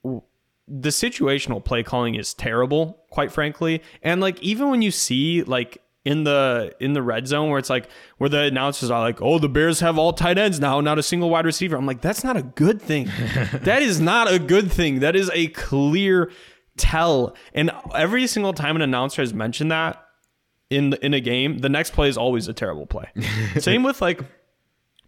the 0.02 0.88
situational 0.90 1.64
play 1.64 1.82
calling 1.82 2.16
is 2.16 2.34
terrible, 2.34 3.04
quite 3.10 3.32
frankly. 3.32 3.82
And 4.02 4.20
like 4.20 4.42
even 4.42 4.68
when 4.70 4.82
you 4.82 4.90
see 4.90 5.42
like 5.42 5.78
in 6.04 6.22
the 6.22 6.74
in 6.78 6.92
the 6.92 7.02
red 7.02 7.26
zone 7.26 7.50
where 7.50 7.58
it's 7.58 7.70
like 7.70 7.88
where 8.18 8.30
the 8.30 8.42
announcers 8.42 8.90
are 8.90 9.00
like, 9.00 9.20
"Oh, 9.20 9.38
the 9.38 9.48
Bears 9.48 9.80
have 9.80 9.98
all 9.98 10.12
tight 10.12 10.38
ends 10.38 10.60
now, 10.60 10.80
not 10.80 10.98
a 10.98 11.02
single 11.02 11.30
wide 11.30 11.44
receiver." 11.44 11.76
I'm 11.76 11.86
like, 11.86 12.00
"That's 12.00 12.22
not 12.22 12.36
a 12.36 12.42
good 12.42 12.80
thing. 12.80 13.06
that 13.52 13.82
is 13.82 14.00
not 14.00 14.32
a 14.32 14.38
good 14.38 14.70
thing. 14.70 15.00
That 15.00 15.16
is 15.16 15.30
a 15.34 15.48
clear 15.48 16.30
tell." 16.76 17.34
And 17.54 17.72
every 17.92 18.28
single 18.28 18.52
time 18.52 18.76
an 18.76 18.82
announcer 18.82 19.20
has 19.20 19.34
mentioned 19.34 19.72
that 19.72 20.05
in 20.70 20.94
in 20.94 21.14
a 21.14 21.20
game, 21.20 21.58
the 21.58 21.68
next 21.68 21.92
play 21.92 22.08
is 22.08 22.16
always 22.16 22.48
a 22.48 22.52
terrible 22.52 22.86
play. 22.86 23.08
Same 23.58 23.82
with 23.82 24.00
like 24.00 24.20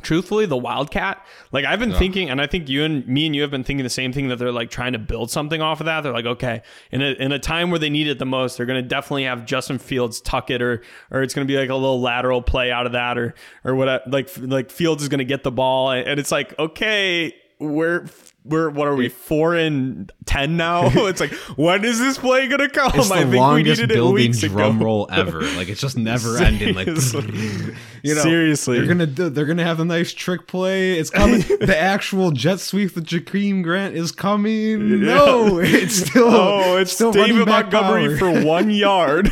truthfully 0.03 0.47
the 0.47 0.57
wildcat. 0.57 1.27
Like 1.51 1.65
i've 1.65 1.81
been 1.81 1.93
thinking 1.93 2.31
and 2.31 2.41
i 2.41 2.47
think 2.47 2.69
you 2.69 2.85
and 2.85 3.07
me 3.09 3.27
and 3.27 3.35
you 3.35 3.43
have 3.43 3.51
been 3.51 3.65
thinking 3.65 3.83
the 3.83 3.91
same 3.91 4.13
thing 4.13 4.29
that 4.29 4.37
they're 4.37 4.53
like 4.53 4.71
trying 4.71 4.93
to 4.93 4.99
build 4.99 5.31
something 5.31 5.61
off 5.61 5.81
of 5.81 5.87
that. 5.87 6.03
They're 6.03 6.13
like 6.13 6.27
okay 6.27 6.63
in 6.93 7.03
a, 7.03 7.13
in 7.15 7.33
a 7.33 7.39
time 7.39 7.71
where 7.71 7.81
they 7.81 7.91
need 7.91 8.07
it 8.07 8.19
the 8.19 8.27
most 8.27 8.57
they're 8.57 8.67
going 8.67 8.83
to 8.83 8.89
definitely 8.89 9.25
have 9.25 9.45
justin 9.45 9.79
fields 9.79 10.21
tuck 10.21 10.51
it 10.51 10.63
or 10.63 10.83
or 11.11 11.23
it's 11.23 11.35
going 11.35 11.47
to 11.47 11.53
be 11.53 11.59
like 11.59 11.71
a 11.71 11.75
little 11.75 12.01
lateral 12.01 12.43
play 12.43 12.71
out 12.71 12.87
of 12.87 12.93
that 12.93 13.19
or 13.19 13.35
or 13.65 13.75
what 13.75 14.09
like 14.09 14.31
like 14.39 14.71
fields 14.71 15.03
is 15.03 15.09
going 15.09 15.19
to 15.19 15.25
get 15.25 15.43
the 15.43 15.51
ball 15.51 15.91
and 15.91 16.21
it's 16.21 16.31
like 16.31 16.57
okay 16.59 17.35
we're 17.59 18.07
we're 18.49 18.71
what 18.71 18.89
are 18.89 18.95
we 18.95 19.09
four 19.09 19.55
and 19.55 20.11
ten 20.25 20.57
now? 20.57 20.87
it's 21.09 21.21
like 21.21 21.33
when 21.57 21.85
is 21.85 21.99
this 21.99 22.19
play 22.19 22.47
gonna 22.49 22.69
come? 22.69 22.93
It's 22.95 23.09
the 23.09 23.15
I 23.15 23.19
think 23.19 23.31
we 23.33 23.39
longest 23.39 23.81
needed 23.81 23.91
it 23.93 23.95
building 23.95 24.15
weeks 24.29 24.41
drum 24.41 24.77
ago. 24.77 24.85
roll 24.85 25.09
ever. 25.11 25.43
Like 25.43 25.69
it's 25.69 25.81
just 25.81 25.97
never 25.97 26.39
ending. 26.43 26.75
Like 26.75 26.87
Seriously. 26.87 27.75
you 28.03 28.15
know, 28.15 28.23
Seriously. 28.23 28.79
they're 28.79 28.87
gonna 28.89 29.07
do, 29.07 29.29
they're 29.29 29.47
gonna 29.47 29.65
have 29.65 29.81
a 29.81 29.85
nice 29.85 30.13
trick 30.13 30.47
play. 30.47 30.99
It's 30.99 31.11
coming. 31.11 31.41
the 31.61 31.77
actual 31.79 32.31
jet 32.31 32.61
sweep 32.61 32.95
with 32.95 33.07
Jakeem 33.07 33.63
Grant 33.63 33.95
is 33.95 34.13
coming. 34.13 35.01
No, 35.05 35.59
it's 35.59 35.95
still 36.07 36.29
Oh, 36.29 36.77
it's 36.77 36.93
still 36.93 37.13
David 37.13 37.47
Montgomery 37.49 38.19
power. 38.19 38.33
for 38.41 38.45
one 38.45 38.71
yard. 38.71 39.31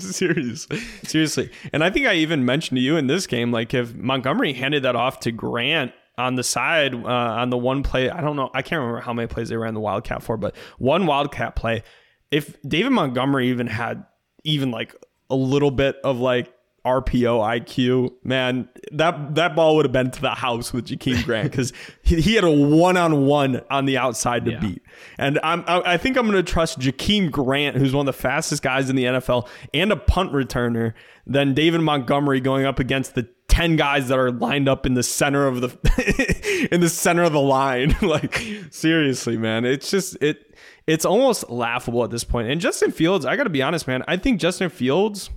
seriously, 0.00 0.78
seriously. 1.04 1.50
And 1.72 1.82
I 1.84 1.90
think 1.90 2.06
I 2.06 2.14
even 2.14 2.44
mentioned 2.44 2.76
to 2.76 2.82
you 2.82 2.96
in 2.96 3.06
this 3.06 3.26
game, 3.26 3.50
like 3.52 3.74
if 3.74 3.94
Montgomery 3.94 4.52
handed 4.54 4.82
that 4.84 4.96
off 4.96 5.20
to 5.20 5.32
Grant 5.32 5.92
on 6.18 6.34
the 6.34 6.42
side 6.42 6.94
uh, 6.94 6.98
on 7.08 7.50
the 7.50 7.56
one 7.56 7.82
play, 7.82 8.10
I 8.10 8.20
don't 8.20 8.36
know, 8.36 8.50
I 8.52 8.60
can't 8.62 8.80
remember 8.80 9.00
how 9.00 9.12
many 9.14 9.28
plays 9.28 9.48
they 9.48 9.56
ran 9.56 9.72
the 9.74 9.80
Wildcat 9.80 10.22
for, 10.22 10.36
but 10.36 10.54
one 10.78 11.06
Wildcat 11.06 11.56
play. 11.56 11.82
If 12.30 12.60
David 12.62 12.90
Montgomery 12.90 13.48
even 13.48 13.66
had 13.68 14.04
even 14.44 14.70
like 14.70 14.94
a 15.30 15.34
little 15.36 15.70
bit 15.70 15.96
of 16.04 16.18
like 16.18 16.52
RPO 16.86 17.40
IQ, 17.64 18.12
man, 18.22 18.68
that 18.92 19.34
that 19.34 19.54
ball 19.54 19.76
would 19.76 19.84
have 19.84 19.92
been 19.92 20.10
to 20.10 20.20
the 20.20 20.30
house 20.30 20.72
with 20.72 20.86
Jakeem 20.86 21.22
Grant 21.24 21.50
because 21.50 21.72
he, 22.02 22.20
he 22.20 22.34
had 22.34 22.44
a 22.44 22.50
one 22.50 22.96
on 22.96 23.26
one 23.26 23.60
on 23.70 23.84
the 23.84 23.98
outside 23.98 24.44
to 24.46 24.52
Yeah. 24.52 24.60
beat. 24.60 24.82
And 25.18 25.38
I'm, 25.42 25.64
I 25.66 25.94
I 25.94 25.96
think 25.96 26.16
I'm 26.16 26.24
going 26.30 26.42
to 26.42 26.50
trust 26.50 26.78
Jakeem 26.78 27.30
Grant, 27.30 27.76
who's 27.76 27.92
one 27.94 28.08
of 28.08 28.14
the 28.14 28.18
fastest 28.18 28.62
guys 28.62 28.88
in 28.88 28.96
the 28.96 29.04
NFL 29.04 29.48
and 29.74 29.92
a 29.92 29.96
punt 29.96 30.32
returner, 30.32 30.94
than 31.26 31.52
David 31.52 31.80
Montgomery 31.82 32.40
going 32.40 32.64
up 32.64 32.78
against 32.78 33.14
the 33.14 33.28
10 33.58 33.74
guys 33.74 34.06
that 34.06 34.16
are 34.16 34.30
lined 34.30 34.68
up 34.68 34.86
in 34.86 34.94
the 34.94 35.02
center 35.02 35.48
of 35.48 35.60
the 35.60 36.68
in 36.70 36.80
the 36.80 36.88
center 36.88 37.24
of 37.24 37.32
the 37.32 37.40
line. 37.40 37.96
like 38.02 38.40
seriously, 38.70 39.36
man. 39.36 39.64
It's 39.64 39.90
just 39.90 40.16
it 40.22 40.56
it's 40.86 41.04
almost 41.04 41.50
laughable 41.50 42.04
at 42.04 42.10
this 42.10 42.22
point. 42.22 42.48
And 42.48 42.60
Justin 42.60 42.92
Fields, 42.92 43.26
I 43.26 43.34
got 43.34 43.44
to 43.44 43.50
be 43.50 43.60
honest, 43.60 43.88
man. 43.88 44.04
I 44.06 44.16
think 44.16 44.38
Justin 44.38 44.70
Fields 44.70 45.30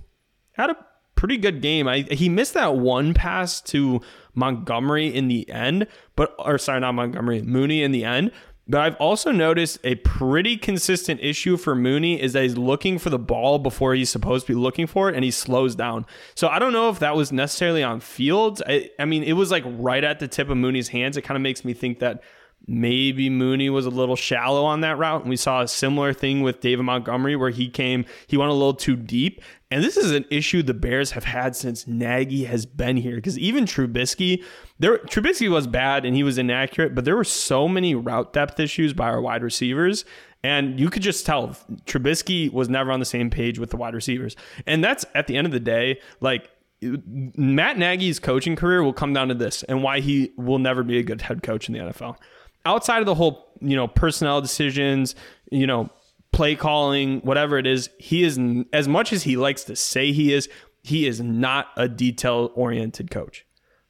had 0.52 0.70
a 0.70 0.76
pretty 1.16 1.36
good 1.36 1.62
game. 1.62 1.88
I 1.88 2.02
he 2.12 2.28
missed 2.28 2.54
that 2.54 2.76
one 2.76 3.12
pass 3.12 3.60
to 3.62 4.00
Montgomery 4.36 5.12
in 5.12 5.26
the 5.26 5.50
end, 5.50 5.88
but 6.14 6.32
or 6.38 6.58
sorry, 6.58 6.78
not 6.78 6.92
Montgomery, 6.92 7.42
Mooney 7.42 7.82
in 7.82 7.90
the 7.90 8.04
end. 8.04 8.30
But 8.72 8.80
I've 8.80 8.96
also 8.96 9.32
noticed 9.32 9.80
a 9.84 9.96
pretty 9.96 10.56
consistent 10.56 11.20
issue 11.22 11.58
for 11.58 11.74
Mooney 11.74 12.18
is 12.18 12.32
that 12.32 12.44
he's 12.44 12.56
looking 12.56 12.98
for 12.98 13.10
the 13.10 13.18
ball 13.18 13.58
before 13.58 13.94
he's 13.94 14.08
supposed 14.08 14.46
to 14.46 14.54
be 14.54 14.58
looking 14.58 14.86
for 14.86 15.10
it 15.10 15.14
and 15.14 15.22
he 15.22 15.30
slows 15.30 15.74
down. 15.74 16.06
So 16.34 16.48
I 16.48 16.58
don't 16.58 16.72
know 16.72 16.88
if 16.88 16.98
that 17.00 17.14
was 17.14 17.32
necessarily 17.32 17.82
on 17.82 18.00
Fields. 18.00 18.62
I, 18.66 18.88
I 18.98 19.04
mean, 19.04 19.24
it 19.24 19.34
was 19.34 19.50
like 19.50 19.62
right 19.66 20.02
at 20.02 20.20
the 20.20 20.26
tip 20.26 20.48
of 20.48 20.56
Mooney's 20.56 20.88
hands. 20.88 21.18
It 21.18 21.20
kind 21.20 21.36
of 21.36 21.42
makes 21.42 21.66
me 21.66 21.74
think 21.74 21.98
that 21.98 22.22
maybe 22.66 23.28
Mooney 23.28 23.70
was 23.70 23.86
a 23.86 23.90
little 23.90 24.16
shallow 24.16 24.64
on 24.64 24.80
that 24.82 24.98
route. 24.98 25.22
And 25.22 25.30
we 25.30 25.36
saw 25.36 25.62
a 25.62 25.68
similar 25.68 26.12
thing 26.12 26.42
with 26.42 26.60
David 26.60 26.84
Montgomery 26.84 27.36
where 27.36 27.50
he 27.50 27.68
came, 27.68 28.04
he 28.26 28.36
went 28.36 28.50
a 28.50 28.54
little 28.54 28.74
too 28.74 28.96
deep. 28.96 29.40
And 29.70 29.82
this 29.82 29.96
is 29.96 30.12
an 30.12 30.24
issue 30.30 30.62
the 30.62 30.74
Bears 30.74 31.12
have 31.12 31.24
had 31.24 31.56
since 31.56 31.86
Nagy 31.86 32.44
has 32.44 32.66
been 32.66 32.96
here. 32.96 33.16
Because 33.16 33.38
even 33.38 33.64
Trubisky, 33.64 34.44
there 34.78 34.98
Trubisky 34.98 35.50
was 35.50 35.66
bad 35.66 36.04
and 36.04 36.14
he 36.14 36.22
was 36.22 36.38
inaccurate, 36.38 36.94
but 36.94 37.04
there 37.04 37.16
were 37.16 37.24
so 37.24 37.66
many 37.68 37.94
route 37.94 38.32
depth 38.32 38.60
issues 38.60 38.92
by 38.92 39.08
our 39.08 39.20
wide 39.20 39.42
receivers. 39.42 40.04
And 40.44 40.78
you 40.78 40.90
could 40.90 41.02
just 41.02 41.24
tell 41.24 41.56
Trubisky 41.86 42.52
was 42.52 42.68
never 42.68 42.90
on 42.90 43.00
the 43.00 43.06
same 43.06 43.30
page 43.30 43.58
with 43.58 43.70
the 43.70 43.76
wide 43.76 43.94
receivers. 43.94 44.36
And 44.66 44.82
that's 44.82 45.04
at 45.14 45.26
the 45.26 45.36
end 45.36 45.46
of 45.46 45.52
the 45.52 45.60
day, 45.60 46.00
like 46.20 46.50
Matt 46.82 47.78
Nagy's 47.78 48.18
coaching 48.18 48.56
career 48.56 48.82
will 48.82 48.92
come 48.92 49.12
down 49.12 49.28
to 49.28 49.34
this 49.34 49.62
and 49.62 49.82
why 49.82 50.00
he 50.00 50.32
will 50.36 50.58
never 50.58 50.82
be 50.82 50.98
a 50.98 51.02
good 51.02 51.22
head 51.22 51.42
coach 51.42 51.68
in 51.68 51.74
the 51.74 51.80
NFL. 51.80 52.16
Outside 52.64 53.00
of 53.00 53.06
the 53.06 53.14
whole, 53.14 53.52
you 53.60 53.76
know, 53.76 53.88
personnel 53.88 54.40
decisions, 54.40 55.14
you 55.50 55.66
know, 55.66 55.90
play 56.32 56.54
calling, 56.56 57.20
whatever 57.20 57.58
it 57.58 57.66
is, 57.66 57.90
he 57.98 58.24
is 58.24 58.38
as 58.72 58.88
much 58.88 59.12
as 59.12 59.22
he 59.24 59.36
likes 59.36 59.64
to 59.64 59.76
say 59.76 60.12
he 60.12 60.32
is, 60.32 60.48
he 60.82 61.06
is 61.06 61.20
not 61.20 61.68
a 61.76 61.88
detail 61.88 62.50
oriented 62.54 63.10
coach. 63.10 63.44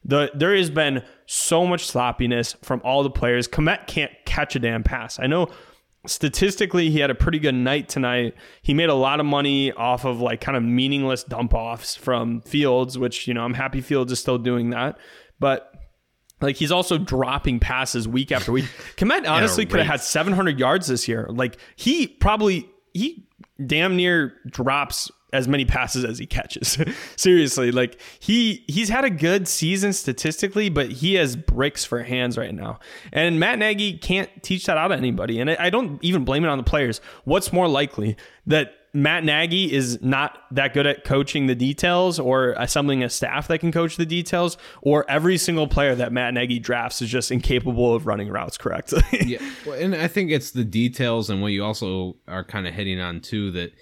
The 0.04 0.30
there 0.34 0.54
has 0.56 0.68
been 0.68 1.04
so 1.26 1.64
much 1.64 1.86
sloppiness 1.86 2.56
from 2.62 2.80
all 2.84 3.02
the 3.02 3.10
players. 3.10 3.46
Kmet 3.46 3.86
can't 3.86 4.10
catch 4.26 4.56
a 4.56 4.58
damn 4.58 4.82
pass. 4.82 5.20
I 5.20 5.28
know 5.28 5.48
statistically 6.06 6.90
he 6.90 6.98
had 6.98 7.10
a 7.10 7.14
pretty 7.14 7.38
good 7.38 7.54
night 7.54 7.88
tonight. 7.88 8.34
He 8.62 8.74
made 8.74 8.88
a 8.88 8.94
lot 8.94 9.20
of 9.20 9.26
money 9.26 9.70
off 9.72 10.04
of 10.04 10.20
like 10.20 10.40
kind 10.40 10.56
of 10.56 10.64
meaningless 10.64 11.22
dump 11.22 11.54
offs 11.54 11.94
from 11.94 12.40
Fields, 12.40 12.98
which 12.98 13.28
you 13.28 13.34
know 13.34 13.44
I'm 13.44 13.54
happy 13.54 13.80
Fields 13.80 14.10
is 14.10 14.18
still 14.18 14.38
doing 14.38 14.70
that, 14.70 14.98
but. 15.38 15.71
Like 16.42 16.56
he's 16.56 16.72
also 16.72 16.98
dropping 16.98 17.60
passes 17.60 18.06
week 18.08 18.32
after 18.32 18.52
week. 18.52 18.64
Kmet 18.96 19.28
honestly 19.28 19.66
could 19.66 19.78
have 19.80 19.88
had 19.88 20.00
700 20.00 20.58
yards 20.58 20.88
this 20.88 21.08
year. 21.08 21.26
Like 21.30 21.58
he 21.76 22.06
probably 22.06 22.68
he 22.92 23.26
damn 23.64 23.96
near 23.96 24.34
drops 24.46 25.10
as 25.32 25.48
many 25.48 25.64
passes 25.64 26.04
as 26.04 26.18
he 26.18 26.26
catches. 26.26 26.78
Seriously, 27.16 27.72
like 27.72 27.98
he 28.20 28.64
he's 28.68 28.88
had 28.88 29.04
a 29.04 29.10
good 29.10 29.48
season 29.48 29.92
statistically, 29.92 30.68
but 30.68 30.90
he 30.90 31.14
has 31.14 31.36
bricks 31.36 31.84
for 31.84 32.02
hands 32.02 32.36
right 32.36 32.54
now. 32.54 32.78
And 33.12 33.40
Matt 33.40 33.58
Nagy 33.58 33.96
can't 33.98 34.30
teach 34.42 34.66
that 34.66 34.76
out 34.76 34.88
to 34.88 34.94
anybody. 34.94 35.40
And 35.40 35.50
I, 35.50 35.56
I 35.58 35.70
don't 35.70 36.02
even 36.04 36.24
blame 36.24 36.44
it 36.44 36.48
on 36.48 36.58
the 36.58 36.64
players. 36.64 37.00
What's 37.24 37.52
more 37.52 37.68
likely 37.68 38.16
that 38.46 38.74
Matt 38.94 39.24
Nagy 39.24 39.72
is 39.72 40.02
not 40.02 40.38
that 40.50 40.74
good 40.74 40.86
at 40.86 41.04
coaching 41.04 41.46
the 41.46 41.54
details 41.54 42.18
or 42.18 42.50
assembling 42.58 43.02
a 43.02 43.08
staff 43.08 43.48
that 43.48 43.58
can 43.58 43.72
coach 43.72 43.96
the 43.96 44.04
details, 44.04 44.58
or 44.82 45.08
every 45.10 45.38
single 45.38 45.66
player 45.66 45.94
that 45.94 46.12
Matt 46.12 46.34
Nagy 46.34 46.58
drafts 46.58 47.00
is 47.00 47.08
just 47.08 47.30
incapable 47.30 47.94
of 47.94 48.06
running 48.06 48.28
routes 48.28 48.58
correctly. 48.58 49.02
yeah, 49.24 49.38
well, 49.66 49.78
and 49.78 49.94
I 49.94 50.08
think 50.08 50.30
it's 50.30 50.50
the 50.50 50.64
details 50.64 51.30
and 51.30 51.40
what 51.40 51.52
you 51.52 51.64
also 51.64 52.16
are 52.28 52.44
kind 52.44 52.66
of 52.66 52.74
hitting 52.74 53.00
on 53.00 53.20
too. 53.20 53.50
That 53.52 53.72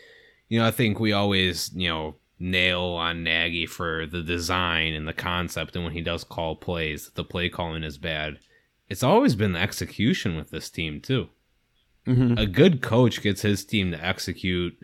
you 0.49 0.61
know, 0.61 0.66
I 0.66 0.70
think 0.70 1.01
we 1.01 1.12
always 1.12 1.73
you 1.75 1.88
know 1.88 2.14
nail 2.38 2.83
on 2.83 3.25
Nagy 3.25 3.66
for 3.66 4.07
the 4.07 4.23
design 4.23 4.94
and 4.94 5.09
the 5.09 5.12
concept, 5.12 5.75
and 5.75 5.85
when 5.85 5.94
he 5.94 6.03
does 6.03 6.23
call 6.23 6.55
plays, 6.55 7.11
the 7.14 7.25
play 7.25 7.49
calling 7.49 7.83
is 7.83 7.99
bad. 7.99 8.38
It's 8.88 9.03
always 9.03 9.35
been 9.35 9.53
the 9.53 9.61
execution 9.61 10.37
with 10.37 10.51
this 10.51 10.70
team 10.70 11.01
too. 11.01 11.29
Mm-hmm. 12.07 12.38
A 12.38 12.46
good 12.46 12.81
coach 12.81 13.23
gets 13.23 13.42
his 13.42 13.64
team 13.64 13.90
to 13.90 14.05
execute, 14.05 14.77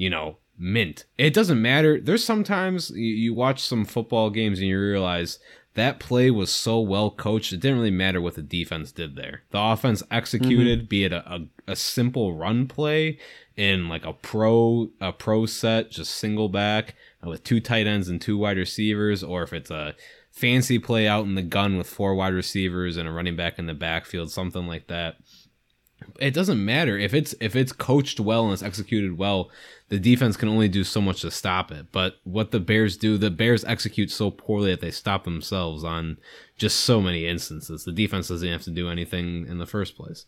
you 0.00 0.08
know, 0.08 0.38
mint. 0.58 1.04
It 1.18 1.34
doesn't 1.34 1.60
matter. 1.60 2.00
There's 2.00 2.24
sometimes 2.24 2.90
you, 2.90 3.34
watch 3.34 3.62
some 3.62 3.84
football 3.84 4.30
games 4.30 4.58
and 4.58 4.66
you 4.66 4.80
realize 4.80 5.38
that 5.74 6.00
play 6.00 6.30
was 6.30 6.50
so 6.50 6.80
well 6.80 7.10
coached. 7.10 7.52
It 7.52 7.60
didn't 7.60 7.76
really 7.76 7.90
matter 7.90 8.18
what 8.18 8.34
the 8.34 8.42
defense 8.42 8.92
did 8.92 9.14
there. 9.14 9.42
The 9.50 9.60
offense 9.60 10.02
executed, 10.10 10.80
mm-hmm. 10.80 10.88
be 10.88 11.04
it 11.04 11.12
a, 11.12 11.30
a, 11.30 11.40
a 11.68 11.76
simple 11.76 12.34
run 12.34 12.66
play 12.66 13.18
in 13.56 13.90
like 13.90 14.06
a 14.06 14.14
pro 14.14 14.88
a 15.02 15.12
pro 15.12 15.44
set, 15.44 15.90
just 15.90 16.14
single 16.14 16.48
back 16.48 16.94
with 17.22 17.44
two 17.44 17.60
tight 17.60 17.86
ends 17.86 18.08
and 18.08 18.22
two 18.22 18.38
wide 18.38 18.56
receivers, 18.56 19.22
or 19.22 19.42
if 19.42 19.52
it's 19.52 19.70
a 19.70 19.94
fancy 20.30 20.78
play 20.78 21.06
out 21.06 21.26
in 21.26 21.34
the 21.34 21.42
gun 21.42 21.76
with 21.76 21.86
four 21.86 22.14
wide 22.14 22.32
receivers 22.32 22.96
and 22.96 23.06
a 23.06 23.12
running 23.12 23.36
back 23.36 23.58
in 23.58 23.66
the 23.66 23.74
backfield, 23.74 24.30
something 24.30 24.66
like 24.66 24.86
that 24.86 25.16
it 26.18 26.32
doesn't 26.32 26.64
matter 26.64 26.98
if 26.98 27.14
it's 27.14 27.34
if 27.40 27.56
it's 27.56 27.72
coached 27.72 28.20
well 28.20 28.44
and 28.44 28.52
it's 28.52 28.62
executed 28.62 29.16
well 29.18 29.50
the 29.88 29.98
defense 29.98 30.36
can 30.36 30.48
only 30.48 30.68
do 30.68 30.84
so 30.84 31.00
much 31.00 31.22
to 31.22 31.30
stop 31.30 31.70
it 31.70 31.86
but 31.92 32.16
what 32.24 32.50
the 32.50 32.60
bears 32.60 32.96
do 32.96 33.18
the 33.18 33.30
bears 33.30 33.64
execute 33.64 34.10
so 34.10 34.30
poorly 34.30 34.70
that 34.70 34.80
they 34.80 34.90
stop 34.90 35.24
themselves 35.24 35.84
on 35.84 36.16
just 36.56 36.80
so 36.80 37.00
many 37.00 37.26
instances 37.26 37.84
the 37.84 37.92
defense 37.92 38.28
doesn't 38.28 38.48
have 38.48 38.62
to 38.62 38.70
do 38.70 38.88
anything 38.88 39.46
in 39.48 39.58
the 39.58 39.66
first 39.66 39.96
place 39.96 40.26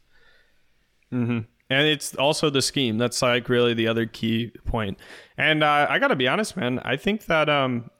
And 1.71 1.87
it's 1.87 2.15
also 2.15 2.51
the 2.51 2.63
scheme. 2.63 2.99
That's 2.99 3.23
like 3.23 3.49
really 3.49 3.75
the 3.75 3.87
other 3.87 4.07
key 4.07 4.53
point. 4.67 4.99
And 5.39 5.63
uh, 5.63 5.87
I 5.89 5.99
got 5.99 6.09
to 6.09 6.17
be 6.17 6.29
honest, 6.29 6.57
man. 6.57 6.79
I 6.81 6.97
think 6.97 7.27
that 7.27 7.49
um, 7.49 7.91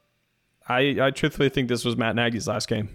I 0.69 0.99
I 1.01 1.11
truthfully 1.11 1.49
think 1.49 1.69
this 1.69 1.85
was 1.85 1.97
Matt 1.97 2.15
Nagy's 2.17 2.49
last 2.49 2.69
game. 2.69 2.89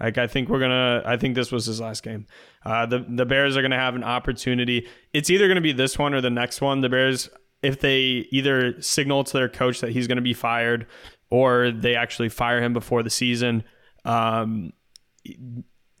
Like 0.00 0.18
I 0.18 0.26
think 0.26 0.48
we're 0.48 0.60
gonna. 0.60 1.02
I 1.04 1.16
think 1.16 1.34
this 1.34 1.52
was 1.52 1.66
his 1.66 1.80
last 1.80 2.02
game. 2.02 2.26
Uh, 2.64 2.86
the 2.86 3.06
the 3.08 3.24
Bears 3.24 3.56
are 3.56 3.62
gonna 3.62 3.78
have 3.78 3.94
an 3.94 4.04
opportunity. 4.04 4.88
It's 5.12 5.30
either 5.30 5.46
gonna 5.46 5.60
be 5.60 5.72
this 5.72 5.98
one 5.98 6.14
or 6.14 6.20
the 6.20 6.30
next 6.30 6.60
one. 6.60 6.80
The 6.80 6.88
Bears, 6.88 7.30
if 7.62 7.80
they 7.80 8.26
either 8.30 8.80
signal 8.82 9.24
to 9.24 9.32
their 9.32 9.48
coach 9.48 9.80
that 9.80 9.90
he's 9.90 10.08
gonna 10.08 10.20
be 10.20 10.34
fired, 10.34 10.86
or 11.30 11.70
they 11.70 11.94
actually 11.94 12.28
fire 12.28 12.62
him 12.62 12.72
before 12.72 13.02
the 13.02 13.10
season. 13.10 13.62
Um, 14.04 14.72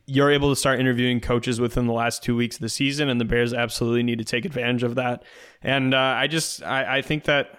you're 0.06 0.30
able 0.30 0.50
to 0.50 0.56
start 0.56 0.80
interviewing 0.80 1.20
coaches 1.20 1.60
within 1.60 1.86
the 1.86 1.92
last 1.92 2.22
two 2.22 2.36
weeks 2.36 2.56
of 2.56 2.60
the 2.60 2.68
season, 2.68 3.08
and 3.08 3.20
the 3.20 3.24
Bears 3.24 3.54
absolutely 3.54 4.02
need 4.02 4.18
to 4.18 4.24
take 4.24 4.44
advantage 4.44 4.82
of 4.82 4.96
that. 4.96 5.22
And 5.62 5.94
uh, 5.94 5.98
I 5.98 6.26
just, 6.26 6.62
I, 6.62 6.98
I 6.98 7.02
think 7.02 7.24
that, 7.24 7.58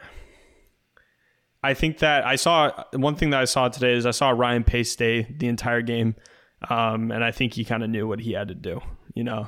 I 1.66 1.74
think 1.74 2.00
that 2.00 2.26
I 2.26 2.36
saw 2.36 2.72
one 2.94 3.16
thing 3.16 3.32
that 3.32 3.42
I 3.42 3.46
saw 3.46 3.68
today 3.70 3.94
is 3.94 4.06
I 4.06 4.12
saw 4.12 4.30
Ryan 4.30 4.64
Pace 4.64 4.92
stay 4.92 5.24
the 5.38 5.48
entire 5.48 5.82
game, 5.82 6.16
um, 6.70 7.12
and 7.12 7.24
I 7.24 7.32
think 7.32 7.54
he 7.54 7.66
kind 7.66 7.84
of 7.84 7.90
knew 7.90 8.08
what 8.08 8.20
he 8.20 8.34
had 8.34 8.48
to 8.50 8.56
do. 8.56 8.82
You 9.14 9.24
know, 9.24 9.48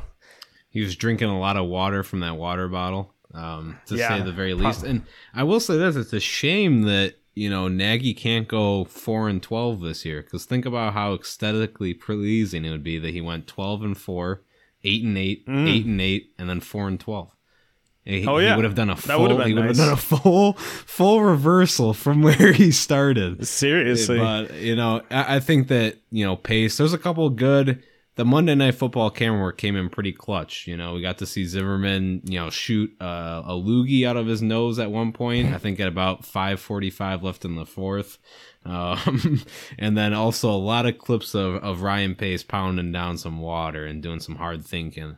he 0.70 0.82
was 0.82 0.96
drinking 0.96 1.30
a 1.30 1.40
lot 1.40 1.58
of 1.58 1.66
water 1.68 2.04
from 2.04 2.20
that 2.22 2.36
water 2.38 2.68
bottle 2.68 3.14
um, 3.34 3.78
to 3.88 3.96
Yeah, 3.96 4.18
say 4.18 4.24
the 4.24 4.32
very 4.32 4.54
least 4.54 4.84
and 4.84 5.04
i 5.34 5.44
will 5.44 5.60
say 5.60 5.78
this 5.78 5.96
it's 5.98 6.14
a 6.14 6.20
shame 6.20 6.84
that 6.84 7.16
you 7.36 7.50
know 7.50 7.68
Nagy 7.68 8.14
can't 8.14 8.48
go 8.48 8.86
four 8.86 9.28
and 9.30 9.44
twelve 9.44 9.82
this 9.82 10.06
year 10.06 10.22
because 10.24 10.46
think 10.46 10.66
about 10.66 10.94
how 10.94 11.14
aesthetically 11.14 11.94
pleasing 11.94 12.64
it 12.66 12.72
would 12.72 12.84
be 12.84 12.98
that 13.00 13.12
he 13.14 13.22
went 13.22 13.46
twelve 13.46 13.84
and 13.84 13.98
four, 13.98 14.42
eight 14.84 15.04
and 15.04 15.18
eight, 15.18 15.46
Mm. 15.46 15.68
eight 15.70 15.86
and 15.86 16.02
eight, 16.02 16.34
and 16.40 16.50
then 16.50 16.62
four 16.62 16.88
and 16.88 17.00
twelve. 17.00 17.36
He, 18.08 18.26
Oh, 18.26 18.38
yeah. 18.38 18.52
he 18.52 18.56
would 18.56 18.64
have 18.66 18.76
done 18.76 18.90
a 18.90 18.96
That 18.96 19.02
full. 19.02 19.22
would 19.24 19.32
have 19.32 19.40
been 19.40 19.48
he 19.50 19.54
would 19.54 19.66
have 19.66 19.76
nice. 19.78 19.86
done 19.86 19.94
a 19.94 19.98
full 19.98 20.54
full 20.54 21.22
reversal 21.22 21.94
from 21.94 22.22
where 22.24 22.54
he 22.54 22.72
started. 22.72 23.46
Seriously. 23.46 24.18
But 24.18 24.54
you 24.56 24.76
know, 24.78 25.02
I, 25.12 25.36
I 25.36 25.40
think 25.42 25.68
that 25.68 25.98
you 26.12 26.26
know 26.26 26.36
pace. 26.38 26.78
There's 26.78 26.94
a 26.94 26.98
couple 26.98 27.30
good. 27.30 27.84
The 28.16 28.26
Monday 28.26 28.56
Night 28.56 28.74
Football 28.74 29.12
camera 29.12 29.40
work 29.44 29.60
came 29.60 29.76
in 29.76 29.90
pretty 29.90 30.12
clutch. 30.12 30.66
You 30.66 30.76
know, 30.76 30.94
we 30.96 31.02
got 31.04 31.20
to 31.20 31.28
see 31.28 31.46
Zimmerman, 31.46 32.22
you 32.26 32.40
know, 32.40 32.50
shoot 32.50 32.90
uh, 33.00 33.44
a 33.46 33.52
loogie 33.52 34.08
out 34.08 34.18
of 34.18 34.26
his 34.26 34.42
nose 34.42 34.80
at 34.80 34.90
one 34.90 35.12
point. 35.14 35.54
I 35.54 35.60
think 35.60 35.80
at 35.80 35.88
about 35.88 36.24
5:45 36.24 37.22
left 37.22 37.46
in 37.46 37.56
the 37.56 37.66
fourth, 37.66 38.18
um, 38.66 39.44
and 39.78 39.96
then 39.98 40.14
also 40.14 40.50
a 40.50 40.58
lot 40.58 40.86
of 40.88 40.98
clips 40.98 41.36
of 41.36 41.56
of 41.56 41.82
Ryan 41.84 42.16
Pace 42.16 42.42
pounding 42.42 42.92
down 42.92 43.18
some 43.20 43.40
water 43.40 43.86
and 43.86 44.02
doing 44.02 44.20
some 44.20 44.38
hard 44.38 44.66
thinking. 44.66 45.18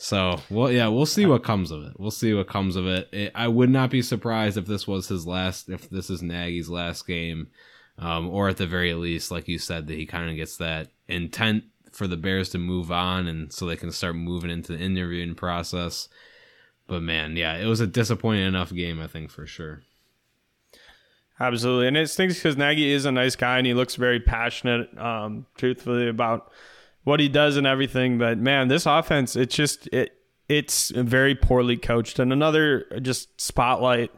So, 0.00 0.40
well, 0.48 0.70
yeah, 0.70 0.86
we'll 0.86 1.06
see 1.06 1.26
what 1.26 1.42
comes 1.42 1.72
of 1.72 1.82
it. 1.82 1.98
We'll 1.98 2.12
see 2.12 2.32
what 2.32 2.46
comes 2.46 2.76
of 2.76 2.86
it. 2.86 3.08
it. 3.12 3.32
I 3.34 3.48
would 3.48 3.68
not 3.68 3.90
be 3.90 4.00
surprised 4.00 4.56
if 4.56 4.64
this 4.64 4.86
was 4.86 5.08
his 5.08 5.26
last, 5.26 5.68
if 5.68 5.90
this 5.90 6.08
is 6.08 6.22
Nagy's 6.22 6.70
last 6.70 7.04
game, 7.04 7.48
um, 7.98 8.28
or 8.28 8.48
at 8.48 8.58
the 8.58 8.66
very 8.66 8.94
least, 8.94 9.32
like 9.32 9.48
you 9.48 9.58
said, 9.58 9.88
that 9.88 9.94
he 9.98 10.06
kind 10.06 10.30
of 10.30 10.36
gets 10.36 10.56
that 10.58 10.88
intent 11.08 11.64
for 11.90 12.06
the 12.06 12.16
Bears 12.16 12.50
to 12.50 12.58
move 12.58 12.92
on, 12.92 13.26
and 13.26 13.52
so 13.52 13.66
they 13.66 13.74
can 13.74 13.90
start 13.90 14.14
moving 14.14 14.50
into 14.50 14.72
the 14.72 14.78
interviewing 14.78 15.34
process. 15.34 16.08
But 16.86 17.02
man, 17.02 17.34
yeah, 17.34 17.56
it 17.56 17.66
was 17.66 17.80
a 17.80 17.86
disappointing 17.86 18.46
enough 18.46 18.72
game, 18.72 19.00
I 19.00 19.08
think 19.08 19.32
for 19.32 19.46
sure. 19.46 19.82
Absolutely, 21.40 21.88
and 21.88 21.96
it 21.96 22.08
stinks 22.08 22.36
because 22.36 22.56
Nagy 22.56 22.92
is 22.92 23.04
a 23.04 23.10
nice 23.10 23.34
guy 23.34 23.58
and 23.58 23.66
he 23.66 23.74
looks 23.74 23.96
very 23.96 24.20
passionate, 24.20 24.96
um, 24.96 25.46
truthfully 25.56 26.08
about 26.08 26.52
what 27.08 27.20
he 27.20 27.28
does 27.28 27.56
and 27.56 27.66
everything. 27.66 28.18
But 28.18 28.38
man, 28.38 28.68
this 28.68 28.84
offense, 28.84 29.34
it's 29.34 29.56
just 29.56 29.88
it 29.88 30.12
it's 30.48 30.90
very 30.90 31.34
poorly 31.34 31.76
coached, 31.76 32.18
and 32.18 32.32
another 32.32 32.84
just 33.00 33.40
spotlight 33.40 34.12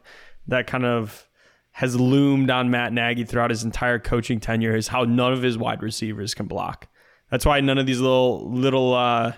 that 0.48 0.66
kind 0.66 0.84
of 0.84 1.28
has 1.72 1.98
loomed 1.98 2.50
on 2.50 2.70
Matt 2.70 2.92
Nagy 2.92 3.24
throughout 3.24 3.50
his 3.50 3.62
entire 3.62 4.00
coaching 4.00 4.40
tenure 4.40 4.74
is 4.74 4.88
how 4.88 5.04
none 5.04 5.32
of 5.32 5.40
his 5.40 5.56
wide 5.56 5.82
receivers 5.82 6.34
can 6.34 6.46
block. 6.46 6.88
That's 7.30 7.46
why 7.46 7.60
none 7.60 7.78
of 7.78 7.86
these 7.86 8.00
little 8.00 8.50
little 8.50 8.92
uh, 8.92 9.34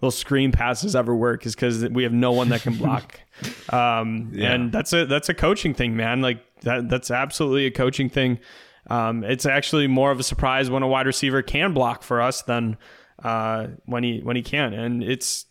little 0.00 0.10
screen 0.10 0.50
passes 0.50 0.96
ever 0.96 1.14
work 1.14 1.46
is 1.46 1.54
because 1.54 1.88
we 1.88 2.02
have 2.02 2.12
no 2.12 2.32
one 2.32 2.48
that 2.48 2.62
can 2.62 2.76
block. 2.76 3.20
um, 3.70 4.32
Yeah. 4.34 4.52
And 4.52 4.72
that's 4.72 4.92
a 4.92 5.06
that's 5.06 5.28
a 5.28 5.34
coaching 5.34 5.74
thing, 5.74 5.96
man. 5.96 6.22
Like 6.22 6.42
that 6.62 6.88
that's 6.88 7.12
absolutely 7.12 7.66
a 7.66 7.70
coaching 7.70 8.08
thing. 8.08 8.40
Um, 8.88 9.24
it's 9.24 9.46
actually 9.46 9.86
more 9.86 10.10
of 10.10 10.20
a 10.20 10.22
surprise 10.22 10.70
when 10.70 10.82
a 10.82 10.88
wide 10.88 11.06
receiver 11.06 11.42
can 11.42 11.72
block 11.72 12.02
for 12.02 12.20
us 12.20 12.42
than 12.42 12.76
uh, 13.22 13.68
when 13.84 14.04
he 14.04 14.20
when 14.20 14.36
he 14.36 14.42
can, 14.42 14.72
and 14.72 15.02
it's 15.02 15.46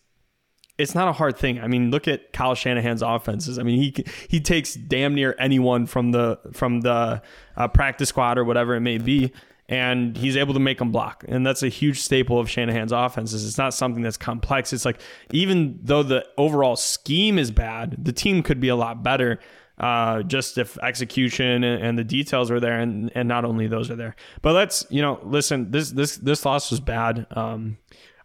it's 0.78 0.94
not 0.94 1.08
a 1.08 1.14
hard 1.14 1.38
thing. 1.38 1.60
I 1.60 1.68
mean, 1.68 1.90
look 1.90 2.08
at 2.08 2.34
Kyle 2.34 2.56
Shanahan's 2.56 3.02
offenses. 3.02 3.58
I 3.58 3.64
mean, 3.64 3.80
he 3.82 4.06
he 4.28 4.40
takes 4.40 4.76
damn 4.76 5.16
near 5.16 5.36
anyone 5.40 5.86
from 5.86 6.12
the 6.12 6.40
from 6.54 6.82
the 6.82 7.22
uh, 7.56 7.68
practice 7.70 8.10
squad 8.10 8.38
or 8.38 8.44
whatever 8.44 8.76
it 8.76 8.82
may 8.82 8.98
be, 8.98 9.32
and 9.70 10.18
he's 10.18 10.36
able 10.38 10.54
to 10.54 10.60
make 10.60 10.80
them 10.80 10.92
block. 10.92 11.24
And 11.28 11.46
that's 11.46 11.64
a 11.64 11.70
huge 11.70 12.00
staple 12.02 12.40
of 12.40 12.50
Shanahan's 12.50 12.92
offenses. 12.92 13.48
It's 13.48 13.58
not 13.58 13.74
something 13.74 14.04
that's 14.04 14.18
complex. 14.18 14.74
It's 14.74 14.86
like 14.86 15.00
even 15.32 15.80
though 15.82 16.04
the 16.04 16.26
overall 16.38 16.76
scheme 16.76 17.40
is 17.40 17.52
bad, 17.52 17.98
the 18.04 18.14
team 18.14 18.44
could 18.44 18.60
be 18.60 18.70
a 18.70 18.76
lot 18.76 19.02
better. 19.02 19.40
Uh, 19.78 20.24
just 20.24 20.58
if 20.58 20.78
execution 20.78 21.64
and, 21.64 21.84
and 21.84 21.98
the 22.00 22.04
details 22.04 22.50
are 22.50 22.62
there, 22.62 22.80
and 22.80 23.12
and 23.14 23.28
not 23.28 23.44
only 23.44 23.68
those 23.68 23.92
are 23.92 23.96
there. 23.96 24.16
But 24.42 24.54
let's 24.54 24.86
you 24.90 25.02
know 25.02 25.20
listen. 25.24 25.72
This 25.72 25.92
this 25.92 26.16
this 26.16 26.46
loss 26.46 26.72
was 26.72 26.80
bad. 26.80 27.28
Um, 27.32 27.78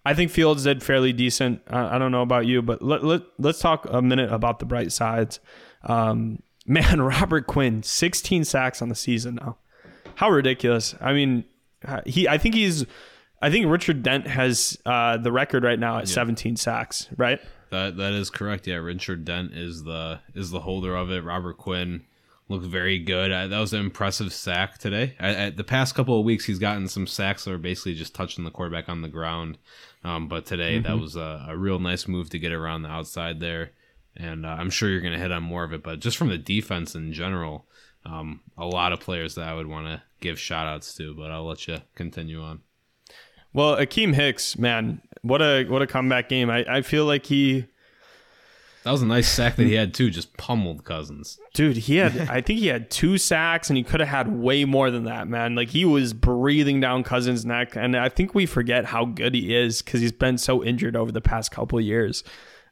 I 0.05 0.15
think 0.15 0.31
Fields 0.31 0.65
did 0.65 0.83
fairly 0.83 1.13
decent. 1.13 1.63
I, 1.69 1.97
I 1.97 1.99
don't 1.99 2.13
know 2.13 2.23
about 2.23 2.47
you, 2.47 2.63
but 2.63 2.83
let, 2.83 3.05
let, 3.05 3.23
let's 3.39 3.59
talk 3.59 3.87
a 3.91 4.01
minute 4.01 4.33
about 4.33 4.59
the 4.59 4.65
bright 4.65 4.93
sides. 4.93 5.41
Um, 5.83 6.43
man, 6.67 7.03
Robert 7.03 7.47
Quinn, 7.47 7.83
16 7.83 8.45
sacks 8.45 8.81
on 8.81 8.89
the 8.89 8.95
season 8.95 9.37
now. 9.37 9.59
How 10.17 10.31
ridiculous. 10.31 10.95
I 11.01 11.13
mean, 11.13 11.45
uh, 11.85 12.03
he. 12.07 12.29
I 12.29 12.39
think 12.39 12.55
he's. 12.55 12.85
I 13.42 13.50
think 13.50 13.66
Richard 13.66 14.03
Dent 14.03 14.26
has 14.26 14.76
uh, 14.85 15.16
the 15.16 15.33
record 15.33 15.64
right 15.64 15.79
now 15.79 15.98
at 15.98 16.09
17 16.09 16.57
sacks, 16.57 17.09
right? 17.16 17.40
That 17.70 17.96
that 17.96 18.12
is 18.12 18.31
correct. 18.31 18.66
Yeah, 18.66 18.76
Richard 18.76 19.24
Dent 19.24 19.53
is 19.55 19.85
the 19.85 20.20
is 20.35 20.50
the 20.50 20.61
holder 20.61 20.94
of 20.96 21.11
it. 21.11 21.24
Robert 21.24 21.57
Quinn 21.57 22.05
looked 22.48 22.66
very 22.66 22.98
good. 22.98 23.33
I, 23.33 23.46
that 23.46 23.59
was 23.59 23.72
an 23.72 23.81
impressive 23.81 24.33
sack 24.33 24.79
today. 24.79 25.14
I, 25.20 25.46
I, 25.46 25.50
the 25.50 25.64
past 25.64 25.94
couple 25.94 26.18
of 26.18 26.24
weeks, 26.24 26.44
he's 26.44 26.59
gotten 26.59 26.88
some 26.88 27.07
sacks 27.07 27.44
that 27.44 27.53
are 27.53 27.59
basically 27.59 27.94
just 27.94 28.14
touching 28.14 28.44
the 28.44 28.50
quarterback 28.50 28.88
on 28.88 29.03
the 29.03 29.09
ground. 29.09 29.57
Um, 30.03 30.26
but 30.26 30.46
today, 30.46 30.81
that 30.81 30.98
was 30.98 31.14
a, 31.14 31.46
a 31.48 31.57
real 31.57 31.79
nice 31.79 32.09
move 32.09 32.29
to 32.31 32.38
get 32.38 32.53
around 32.53 32.83
the 32.83 32.88
outside 32.88 33.38
there. 33.38 33.70
And 34.16 34.44
uh, 34.44 34.57
I'm 34.59 34.70
sure 34.70 34.88
you're 34.90 35.00
going 35.00 35.12
to 35.12 35.18
hit 35.18 35.31
on 35.31 35.44
more 35.44 35.62
of 35.62 35.72
it. 35.72 35.85
But 35.85 36.00
just 36.00 36.16
from 36.16 36.29
the 36.29 36.38
defense 36.38 36.96
in 36.96 37.12
general, 37.12 37.66
um, 38.05 38.40
a 38.59 38.66
lot 38.66 38.92
of 38.92 38.98
players 38.98 39.37
that 39.37 39.46
I 39.46 39.55
would 39.55 39.68
want 39.68 39.87
to 39.87 40.03
give 40.20 40.38
shout 40.38 40.66
outs 40.66 40.92
to. 40.94 41.14
But 41.14 41.31
I'll 41.31 41.46
let 41.46 41.68
you 41.68 41.79
continue 41.94 42.42
on. 42.42 42.62
Well, 43.53 43.77
Akiem 43.77 44.15
Hicks, 44.15 44.59
man, 44.59 45.01
what 45.23 45.43
a 45.43 45.65
what 45.65 45.83
a 45.83 45.87
comeback 45.87 46.29
game. 46.29 46.51
I, 46.51 46.65
I 46.69 46.83
feel 46.83 47.05
like 47.05 47.27
he 47.27 47.67
That 48.85 48.93
was 48.93 49.03
a 49.03 49.07
nice 49.07 49.29
sack 49.29 49.57
that 49.57 49.65
he 49.65 49.75
had 49.75 49.93
too, 49.93 50.09
just 50.11 50.37
pummeled 50.37 50.85
Cousins. 50.85 51.39
Dude, 51.53 51.77
he 51.77 51.97
had 51.97 52.17
I 52.31 52.41
think 52.41 52.61
he 52.61 52.69
had 52.69 52.91
two 52.91 53.19
sacks 53.19 53.69
and 53.69 53.77
he 53.77 53.83
could 53.83 54.01
have 54.01 54.09
had 54.09 54.33
way 54.33 54.65
more 54.65 54.91
than 54.91 55.05
that, 55.05 55.29
man. 55.29 55.55
Like 55.55 55.71
he 55.71 55.85
was 55.85 56.13
breathing 56.13 56.81
down 56.81 57.03
Cousins' 57.03 57.45
neck 57.45 57.77
and 57.77 57.97
I 57.97 58.09
think 58.09 58.35
we 58.35 58.47
forget 58.47 58.87
how 58.87 59.05
good 59.05 59.35
he 59.35 59.55
is 59.55 59.83
cuz 59.83 60.01
he's 60.01 60.13
been 60.13 60.39
so 60.39 60.63
injured 60.65 60.97
over 60.97 61.11
the 61.13 61.21
past 61.21 61.51
couple 61.51 61.79
of 61.79 61.85
years. 61.85 62.23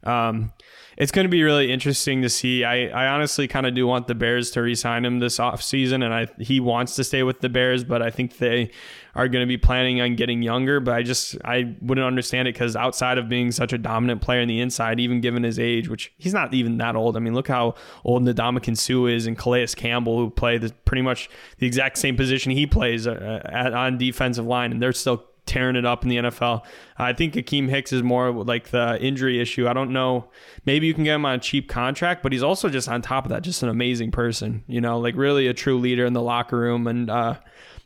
Um, 0.03 0.53
it's 0.99 1.13
going 1.13 1.23
to 1.23 1.29
be 1.29 1.41
really 1.43 1.71
interesting 1.71 2.21
to 2.23 2.29
see. 2.29 2.65
I, 2.65 2.87
I 2.87 3.07
honestly 3.07 3.47
kind 3.47 3.65
of 3.65 3.73
do 3.73 3.87
want 3.87 4.07
the 4.07 4.15
Bears 4.15 4.51
to 4.51 4.61
re-sign 4.61 5.05
him 5.05 5.19
this 5.19 5.37
offseason 5.37 6.03
and 6.03 6.13
I 6.13 6.27
he 6.39 6.59
wants 6.59 6.97
to 6.97 7.05
stay 7.05 7.23
with 7.23 7.39
the 7.39 7.47
Bears, 7.47 7.85
but 7.85 8.01
I 8.01 8.09
think 8.09 8.37
they 8.37 8.71
are 9.15 9.29
going 9.29 9.41
to 9.41 9.47
be 9.47 9.57
planning 9.57 10.01
on 10.01 10.15
getting 10.15 10.41
younger, 10.41 10.81
but 10.81 10.93
I 10.93 11.03
just 11.03 11.37
I 11.45 11.73
wouldn't 11.81 12.05
understand 12.05 12.49
it 12.49 12.53
cuz 12.53 12.75
outside 12.75 13.17
of 13.17 13.29
being 13.29 13.53
such 13.53 13.71
a 13.71 13.77
dominant 13.77 14.21
player 14.21 14.41
in 14.41 14.49
the 14.49 14.59
inside, 14.59 14.99
even 14.99 15.21
given 15.21 15.43
his 15.43 15.57
age, 15.57 15.87
which 15.87 16.11
he's 16.17 16.33
not 16.33 16.53
even 16.53 16.77
that 16.79 16.97
old. 16.97 17.15
I 17.15 17.21
mean, 17.21 17.33
look 17.33 17.47
how 17.47 17.75
old 18.03 18.23
Ndamukong 18.23 18.77
Suh 18.77 19.05
is 19.05 19.25
and 19.25 19.37
Calais 19.37 19.67
Campbell 19.77 20.17
who 20.17 20.29
play 20.29 20.57
the, 20.57 20.73
pretty 20.83 21.01
much 21.01 21.29
the 21.59 21.65
exact 21.65 21.97
same 21.97 22.17
position 22.17 22.51
he 22.51 22.67
plays 22.67 23.07
uh, 23.07 23.41
at, 23.45 23.73
on 23.73 23.97
defensive 23.97 24.45
line 24.45 24.73
and 24.73 24.81
they're 24.81 24.91
still 24.91 25.23
tearing 25.49 25.75
it 25.75 25.85
up 25.85 26.03
in 26.03 26.09
the 26.09 26.17
NFL. 26.17 26.63
I 26.97 27.11
think 27.11 27.33
Akiem 27.33 27.67
Hicks 27.67 27.91
is 27.91 28.03
more 28.03 28.31
like 28.31 28.69
the 28.69 29.01
injury 29.01 29.41
issue. 29.41 29.67
I 29.67 29.73
don't 29.73 29.91
know. 29.91 30.29
Maybe 30.65 30.87
you 30.87 30.93
can 30.93 31.03
get 31.03 31.15
him 31.15 31.25
on 31.25 31.35
a 31.35 31.39
cheap 31.39 31.67
contract, 31.67 32.23
but 32.23 32.31
he's 32.31 32.43
also 32.43 32.69
just 32.69 32.87
on 32.87 33.01
top 33.01 33.25
of 33.25 33.29
that, 33.31 33.41
just 33.41 33.63
an 33.63 33.69
amazing 33.69 34.11
person. 34.11 34.63
You 34.67 34.79
know, 34.79 34.99
like 34.99 35.15
really 35.15 35.47
a 35.47 35.53
true 35.53 35.77
leader 35.77 36.05
in 36.05 36.13
the 36.13 36.21
locker 36.21 36.57
room 36.57 36.87
and 36.87 37.09
uh, 37.09 37.35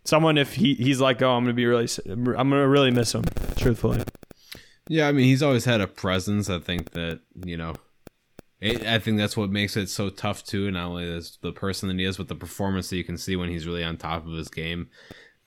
someone. 0.04 0.38
If 0.38 0.54
he 0.56 0.76
he's 0.76 1.00
like, 1.00 1.22
oh, 1.22 1.32
I'm 1.32 1.44
gonna 1.44 1.54
be 1.54 1.66
really, 1.66 1.88
I'm 2.08 2.26
gonna 2.26 2.68
really 2.68 2.92
miss 2.92 3.16
him. 3.16 3.24
Truthfully. 3.56 4.04
Yeah, 4.90 5.08
I 5.08 5.14
mean, 5.14 5.26
he's 5.26 5.42
always 5.42 5.66
had 5.66 5.80
a 5.80 5.88
presence. 5.88 6.50
I 6.50 6.60
think 6.60 6.92
that 6.92 7.22
you 7.46 7.56
know, 7.56 7.76
it, 8.60 8.86
I 8.86 9.00
think 9.00 9.18
that's 9.18 9.38
what 9.38 9.50
makes 9.50 9.78
it 9.78 9.90
so 9.90 10.10
tough 10.10 10.44
too. 10.44 10.70
Not 10.72 10.88
only 10.88 11.10
as 11.10 11.38
the 11.42 11.54
person 11.54 11.88
that 11.90 11.98
he 11.98 12.06
is, 12.06 12.18
but 12.18 12.28
the 12.28 12.36
performance 12.36 12.90
that 12.90 12.98
you 12.98 13.04
can 13.04 13.18
see 13.18 13.36
when 13.36 13.50
he's 13.50 13.66
really 13.66 13.84
on 13.84 13.98
top 13.98 14.28
of 14.28 14.34
his 14.34 14.50
game. 14.50 14.90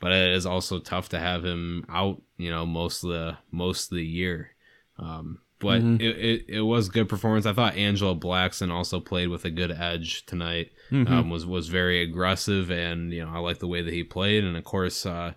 But 0.00 0.12
it 0.12 0.32
is 0.34 0.44
also 0.46 0.78
tough 0.78 1.08
to 1.10 1.18
have 1.18 1.44
him 1.44 1.84
out, 1.88 2.20
you 2.36 2.50
know, 2.50 2.66
most 2.66 3.02
of 3.02 3.10
the 3.10 3.38
most 3.50 3.90
of 3.90 3.96
the 3.96 4.04
year. 4.04 4.50
Um, 4.98 5.38
but 5.58 5.80
it, 5.80 6.02
it, 6.02 6.44
it 6.48 6.60
was 6.60 6.90
good 6.90 7.08
performance. 7.08 7.46
I 7.46 7.54
thought 7.54 7.76
Angelo 7.76 8.14
Blackson 8.14 8.70
also 8.70 9.00
played 9.00 9.28
with 9.28 9.46
a 9.46 9.50
good 9.50 9.72
edge 9.72 10.26
tonight. 10.26 10.70
Um, 10.92 11.30
was 11.30 11.46
was 11.46 11.68
very 11.68 12.02
aggressive, 12.02 12.70
and 12.70 13.10
you 13.12 13.24
know 13.24 13.30
I 13.34 13.38
like 13.38 13.58
the 13.58 13.66
way 13.66 13.80
that 13.82 13.92
he 13.94 14.04
played, 14.04 14.44
and 14.44 14.54
of 14.56 14.64
course 14.64 15.06
uh, 15.06 15.32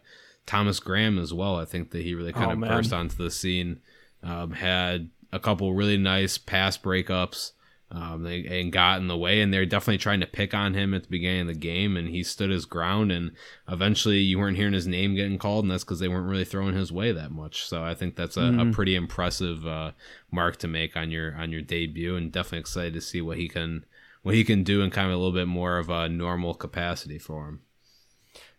Thomas 0.45 0.79
Graham 0.81 1.17
as 1.17 1.33
well. 1.33 1.55
I 1.55 1.63
think 1.65 1.91
that 1.91 2.03
he 2.03 2.13
really 2.13 2.33
kind 2.33 2.47
Oh, 2.49 2.53
of 2.53 2.59
man. 2.59 2.69
burst 2.69 2.91
onto 2.93 3.15
the 3.15 3.31
scene. 3.31 3.79
Um, 4.21 4.51
had 4.51 5.09
a 5.31 5.39
couple 5.39 5.73
really 5.73 5.97
nice 5.97 6.37
pass 6.37 6.77
breakups. 6.77 7.53
Um, 7.91 8.21
they, 8.21 8.45
and 8.45 8.71
got 8.71 8.99
in 8.99 9.07
the 9.07 9.17
way, 9.17 9.41
and 9.41 9.51
they're 9.51 9.65
definitely 9.65 9.97
trying 9.97 10.19
to 10.19 10.27
pick 10.27 10.53
on 10.53 10.75
him 10.75 10.93
at 10.93 11.01
the 11.03 11.09
beginning 11.09 11.41
of 11.41 11.47
the 11.47 11.53
game, 11.55 11.97
and 11.97 12.07
he 12.07 12.21
stood 12.21 12.51
his 12.51 12.65
ground. 12.65 13.11
And 13.11 13.31
eventually, 13.67 14.19
you 14.19 14.37
weren't 14.37 14.57
hearing 14.57 14.73
his 14.73 14.85
name 14.85 15.15
getting 15.15 15.39
called, 15.39 15.63
and 15.65 15.71
that's 15.71 15.83
because 15.83 15.99
they 15.99 16.07
weren't 16.07 16.29
really 16.29 16.45
throwing 16.45 16.75
his 16.75 16.91
way 16.91 17.11
that 17.11 17.31
much. 17.31 17.65
So 17.65 17.83
I 17.83 17.95
think 17.95 18.15
that's 18.15 18.37
a, 18.37 18.53
a 18.59 18.71
pretty 18.71 18.93
impressive 18.95 19.65
uh, 19.65 19.93
mark 20.29 20.57
to 20.57 20.67
make 20.67 20.95
on 20.95 21.09
your 21.09 21.33
on 21.35 21.51
your 21.51 21.61
debut, 21.63 22.15
and 22.15 22.31
definitely 22.31 22.59
excited 22.59 22.93
to 22.93 23.01
see 23.01 23.21
what 23.21 23.37
he 23.37 23.47
can 23.49 23.85
what 24.21 24.35
he 24.35 24.43
can 24.43 24.63
do 24.63 24.81
in 24.83 24.91
kind 24.91 25.07
of 25.07 25.13
a 25.13 25.17
little 25.17 25.33
bit 25.33 25.47
more 25.47 25.79
of 25.79 25.89
a 25.89 26.07
normal 26.07 26.53
capacity 26.53 27.17
for 27.17 27.47
him. 27.47 27.61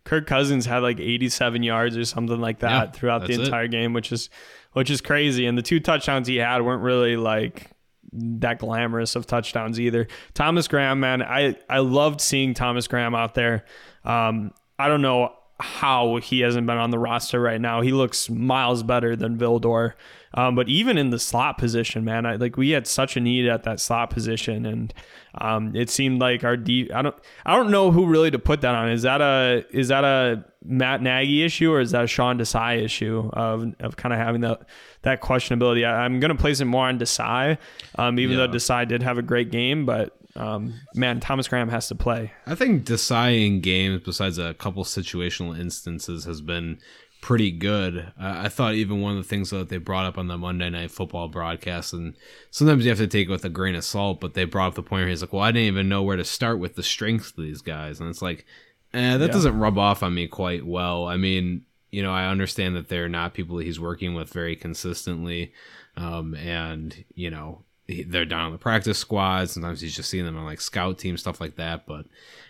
Kirk 0.03 0.27
Cousins 0.27 0.67
had 0.67 0.79
like 0.79 0.99
87 0.99 1.63
yards 1.63 1.97
or 1.97 2.05
something 2.05 2.41
like 2.41 2.61
that 2.61 2.71
Yeah, 2.87 2.91
throughout 2.91 3.21
the 3.21 3.29
that's 3.29 3.39
it. 3.39 3.45
entire 3.45 3.69
game, 3.69 3.93
which 3.93 4.11
is 4.11 4.29
which 4.73 4.91
is 4.91 5.01
crazy. 5.01 5.47
And 5.47 5.57
the 5.57 5.63
two 5.63 5.79
touchdowns 5.79 6.27
he 6.27 6.37
had 6.37 6.63
weren't 6.63 6.83
really 6.83 7.17
like 7.17 7.71
that 8.13 8.59
glamorous 8.59 9.17
of 9.17 9.27
touchdowns 9.27 9.79
either. 9.79 10.09
Thomas 10.35 10.69
Graham, 10.69 11.01
man, 11.01 11.23
I 11.23 11.57
I 11.69 11.79
loved 11.79 12.21
seeing 12.21 12.55
Thomas 12.55 12.87
Graham 12.87 13.15
out 13.15 13.35
there. 13.35 13.65
Um, 14.05 14.53
I 14.79 14.89
don't 14.89 15.03
know 15.03 15.35
how 15.61 16.17
he 16.17 16.41
hasn't 16.41 16.67
been 16.67 16.77
on 16.77 16.91
the 16.91 16.99
roster 16.99 17.41
right 17.41 17.61
now. 17.61 17.81
He 17.81 17.93
looks 17.93 18.29
miles 18.29 18.83
better 18.83 19.17
than 19.17 19.39
Vildor. 19.39 19.95
Um, 20.33 20.55
but 20.55 20.69
even 20.69 20.97
in 20.97 21.11
the 21.11 21.19
slot 21.19 21.59
position, 21.59 22.05
man, 22.05 22.25
I 22.25 22.37
like 22.37 22.57
we 22.57 22.71
had 22.71 22.87
such 22.87 23.17
a 23.17 23.21
need 23.21 23.49
at 23.49 23.65
that 23.65 23.81
slot 23.81 24.11
position, 24.11 24.65
and 24.65 24.95
um, 25.35 25.75
it 25.75 25.91
seemed 25.91 26.21
like 26.21 26.45
our 26.45 26.57
deep. 26.57 26.95
I 26.95 27.03
don't, 27.03 27.17
I 27.45 27.57
don't 27.57 27.71
know 27.71 27.91
who 27.91 28.07
really 28.07 28.31
to 28.31 28.39
put 28.39 28.61
that 28.61 28.75
on. 28.75 28.91
Is 28.91 29.03
that 29.03 29.21
a 29.21 29.65
is 29.71 29.89
that 29.89 30.05
a 30.05 30.45
Matt 30.65 31.03
Nagy 31.03 31.43
issue 31.43 31.73
or 31.73 31.81
is 31.81 31.91
that 31.91 32.05
a 32.05 32.07
Sean 32.07 32.39
Desai 32.39 32.81
issue 32.81 33.29
of 33.33 33.75
of 33.81 33.97
kind 33.97 34.13
of 34.13 34.21
having 34.21 34.43
that 34.43 34.63
that 35.03 35.21
questionability? 35.21 35.85
I, 35.85 36.05
am 36.05 36.21
going 36.21 36.35
to 36.35 36.41
place 36.41 36.61
it 36.61 36.67
more 36.67 36.87
on 36.87 37.01
Desai, 37.01 37.59
um, 37.97 38.21
even 38.21 38.39
yeah. 38.39 38.47
though 38.47 38.53
Desai 38.53 38.87
did 38.87 39.03
have 39.03 39.19
a 39.19 39.23
great 39.23 39.51
game, 39.51 39.85
but 39.85 40.17
um, 40.37 40.75
man, 40.95 41.21
Thomas 41.21 41.49
Graham 41.49 41.69
has 41.69 41.89
to 41.89 41.95
play. 41.95 42.33
I 42.47 42.55
think 42.55 42.85
deciding 42.85 43.61
games, 43.61 44.03
besides 44.05 44.39
a 44.39 44.55
couple 44.55 44.85
situational 44.85 45.59
instances, 45.59 46.25
has 46.25 46.41
been 46.41 46.79
pretty 47.21 47.51
good. 47.51 48.13
Uh, 48.19 48.43
I 48.45 48.49
thought 48.49 48.75
even 48.75 49.01
one 49.01 49.17
of 49.17 49.23
the 49.23 49.29
things 49.29 49.51
that 49.51 49.69
they 49.69 49.77
brought 49.77 50.07
up 50.07 50.19
on 50.19 50.29
the 50.29 50.39
Monday 50.39 50.71
Night 50.71 50.91
Football 50.91 51.29
broadcast, 51.29 51.93
and 51.93 52.17
sometimes 52.51 52.85
you 52.85 52.91
have 52.91 52.99
to 52.99 53.07
take 53.07 53.29
it 53.29 53.31
with 53.31 53.45
a 53.45 53.51
grain 53.51 53.75
of 53.75 53.85
salt, 53.85 54.21
but 54.21 54.35
they 54.35 54.45
brought 54.45 54.69
up 54.69 54.75
the 54.75 54.83
point 54.83 55.03
where 55.03 55.09
he's 55.09 55.21
like, 55.21 55.33
"Well, 55.33 55.43
I 55.43 55.53
didn't 55.53 55.69
even 55.69 55.89
know 55.89 56.03
where 56.03 56.17
to 56.17 56.25
start 56.25 56.59
with 56.59 56.77
the 56.77 56.83
strength 56.83 57.37
of 57.37 57.45
these 57.45 57.63
guys," 57.63 58.01
and 58.01 58.09
it's 58.09 58.23
like, 58.23 58.47
eh, 58.95 59.17
that 59.17 59.27
yeah. 59.27 59.33
doesn't 59.33 59.59
rub 59.59 59.79
off 59.79 60.03
on 60.03 60.15
me 60.15 60.27
quite 60.27 60.65
well. 60.65 61.07
I 61.07 61.17
mean, 61.17 61.65
you 61.91 62.03
know, 62.03 62.13
I 62.13 62.29
understand 62.29 62.77
that 62.77 62.89
they're 62.89 63.09
not 63.09 63.35
people 63.35 63.57
that 63.57 63.67
he's 63.67 63.81
working 63.81 64.15
with 64.15 64.33
very 64.33 64.57
consistently, 64.57 65.53
um, 65.97 66.35
and 66.35 67.05
you 67.15 67.31
know, 67.31 67.65
they're 68.09 68.25
down 68.25 68.47
on 68.47 68.53
the 68.53 68.59
practice 68.59 68.99
squad. 68.99 69.51
Sometimes 69.51 69.81
he's 69.81 69.95
just 69.95 70.11
seeing 70.11 70.25
them 70.25 70.37
on 70.37 70.45
like 70.45 70.61
scout 70.61 70.99
team 70.99 71.17
stuff 71.17 71.41
like 71.41 71.57
that, 71.57 71.87
but 71.87 72.07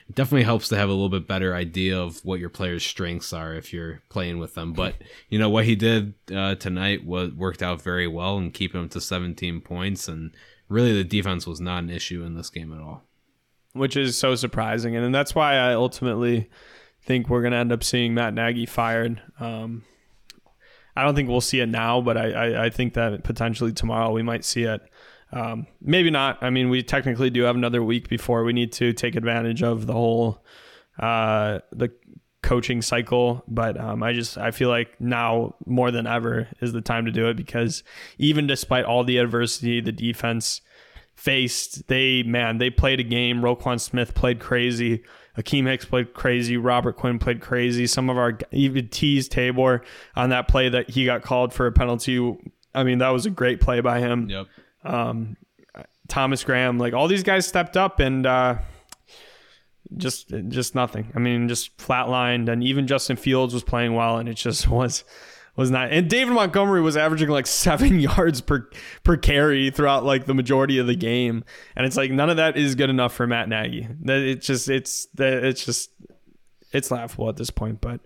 it 0.08 0.14
definitely 0.14 0.44
helps 0.44 0.68
to 0.68 0.76
have 0.76 0.88
a 0.88 0.92
little 0.92 1.08
bit 1.08 1.26
better 1.26 1.54
idea 1.54 1.98
of 1.98 2.24
what 2.24 2.40
your 2.40 2.48
players' 2.48 2.84
strengths 2.84 3.32
are 3.32 3.54
if 3.54 3.72
you're 3.72 4.02
playing 4.08 4.38
with 4.38 4.54
them. 4.54 4.72
But 4.72 4.96
you 5.28 5.38
know 5.38 5.48
what 5.48 5.64
he 5.64 5.76
did 5.76 6.14
uh, 6.34 6.56
tonight 6.56 7.04
was 7.04 7.32
worked 7.32 7.62
out 7.62 7.80
very 7.82 8.06
well 8.06 8.36
and 8.38 8.52
keeping 8.52 8.82
him 8.82 8.88
to 8.90 9.00
17 9.00 9.60
points, 9.60 10.08
and 10.08 10.34
really 10.68 10.92
the 10.92 11.04
defense 11.04 11.46
was 11.46 11.60
not 11.60 11.82
an 11.82 11.90
issue 11.90 12.22
in 12.22 12.34
this 12.34 12.50
game 12.50 12.72
at 12.72 12.80
all. 12.80 13.04
Which 13.72 13.96
is 13.96 14.18
so 14.18 14.34
surprising, 14.34 14.96
and 14.96 15.14
that's 15.14 15.34
why 15.34 15.54
I 15.54 15.74
ultimately 15.74 16.50
think 17.02 17.28
we're 17.28 17.42
going 17.42 17.52
to 17.52 17.58
end 17.58 17.72
up 17.72 17.84
seeing 17.84 18.14
Matt 18.14 18.34
Nagy 18.34 18.66
fired. 18.66 19.22
Um, 19.38 19.84
I 20.96 21.04
don't 21.04 21.14
think 21.14 21.28
we'll 21.28 21.40
see 21.40 21.60
it 21.60 21.68
now, 21.68 22.00
but 22.00 22.16
I, 22.16 22.30
I, 22.30 22.64
I 22.66 22.70
think 22.70 22.94
that 22.94 23.22
potentially 23.22 23.72
tomorrow 23.72 24.10
we 24.10 24.22
might 24.22 24.44
see 24.44 24.64
it. 24.64 24.82
Um, 25.32 25.66
maybe 25.80 26.10
not. 26.10 26.42
I 26.42 26.50
mean, 26.50 26.70
we 26.70 26.82
technically 26.82 27.30
do 27.30 27.42
have 27.42 27.56
another 27.56 27.82
week 27.82 28.08
before 28.08 28.44
we 28.44 28.52
need 28.52 28.72
to 28.72 28.92
take 28.92 29.14
advantage 29.14 29.62
of 29.62 29.86
the 29.86 29.92
whole 29.92 30.44
uh, 30.98 31.60
the 31.72 31.90
coaching 32.42 32.82
cycle. 32.82 33.44
But 33.46 33.78
um, 33.78 34.02
I 34.02 34.12
just 34.12 34.38
I 34.38 34.50
feel 34.50 34.68
like 34.68 35.00
now 35.00 35.54
more 35.66 35.90
than 35.90 36.06
ever 36.06 36.48
is 36.60 36.72
the 36.72 36.80
time 36.80 37.04
to 37.06 37.12
do 37.12 37.28
it 37.28 37.36
because 37.36 37.82
even 38.18 38.46
despite 38.46 38.84
all 38.84 39.04
the 39.04 39.18
adversity 39.18 39.80
the 39.80 39.92
defense 39.92 40.60
faced, 41.14 41.86
they 41.88 42.22
man 42.24 42.58
they 42.58 42.70
played 42.70 43.00
a 43.00 43.04
game. 43.04 43.40
Roquan 43.40 43.80
Smith 43.80 44.14
played 44.14 44.40
crazy. 44.40 45.04
Akiem 45.38 45.66
Hicks 45.66 45.84
played 45.84 46.12
crazy. 46.12 46.56
Robert 46.56 46.96
Quinn 46.96 47.20
played 47.20 47.40
crazy. 47.40 47.86
Some 47.86 48.10
of 48.10 48.18
our 48.18 48.36
even 48.50 48.88
Teez 48.88 49.28
Tabor 49.28 49.82
on 50.16 50.30
that 50.30 50.48
play 50.48 50.68
that 50.68 50.90
he 50.90 51.04
got 51.04 51.22
called 51.22 51.54
for 51.54 51.68
a 51.68 51.72
penalty. 51.72 52.36
I 52.74 52.82
mean, 52.82 52.98
that 52.98 53.10
was 53.10 53.26
a 53.26 53.30
great 53.30 53.60
play 53.60 53.80
by 53.80 54.00
him. 54.00 54.28
Yep 54.28 54.48
um, 54.84 55.36
Thomas 56.08 56.44
Graham, 56.44 56.78
like 56.78 56.92
all 56.92 57.08
these 57.08 57.22
guys 57.22 57.46
stepped 57.46 57.76
up 57.76 58.00
and 58.00 58.26
uh, 58.26 58.56
just 59.96 60.32
just 60.48 60.74
nothing. 60.74 61.12
I 61.14 61.18
mean, 61.18 61.48
just 61.48 61.76
flatlined, 61.78 62.48
and 62.48 62.62
even 62.62 62.86
Justin 62.86 63.16
Fields 63.16 63.54
was 63.54 63.62
playing 63.62 63.94
well, 63.94 64.18
and 64.18 64.28
it 64.28 64.34
just 64.34 64.68
was 64.70 65.04
was 65.56 65.70
not. 65.70 65.90
And 65.90 66.08
David 66.08 66.34
Montgomery 66.34 66.80
was 66.80 66.96
averaging 66.96 67.28
like 67.28 67.46
seven 67.46 68.00
yards 68.00 68.40
per 68.40 68.68
per 69.04 69.16
carry 69.16 69.70
throughout 69.70 70.04
like 70.04 70.26
the 70.26 70.34
majority 70.34 70.78
of 70.78 70.86
the 70.86 70.96
game, 70.96 71.44
and 71.76 71.86
it's 71.86 71.96
like 71.96 72.10
none 72.10 72.30
of 72.30 72.36
that 72.36 72.56
is 72.56 72.74
good 72.74 72.90
enough 72.90 73.14
for 73.14 73.26
Matt 73.26 73.48
Nagy. 73.48 73.88
That 74.02 74.18
it's 74.18 74.46
just 74.46 74.68
it's 74.68 75.06
that 75.14 75.44
it's 75.44 75.64
just 75.64 75.90
it's 76.72 76.90
laughable 76.90 77.28
at 77.28 77.36
this 77.36 77.50
point. 77.50 77.80
But 77.80 78.00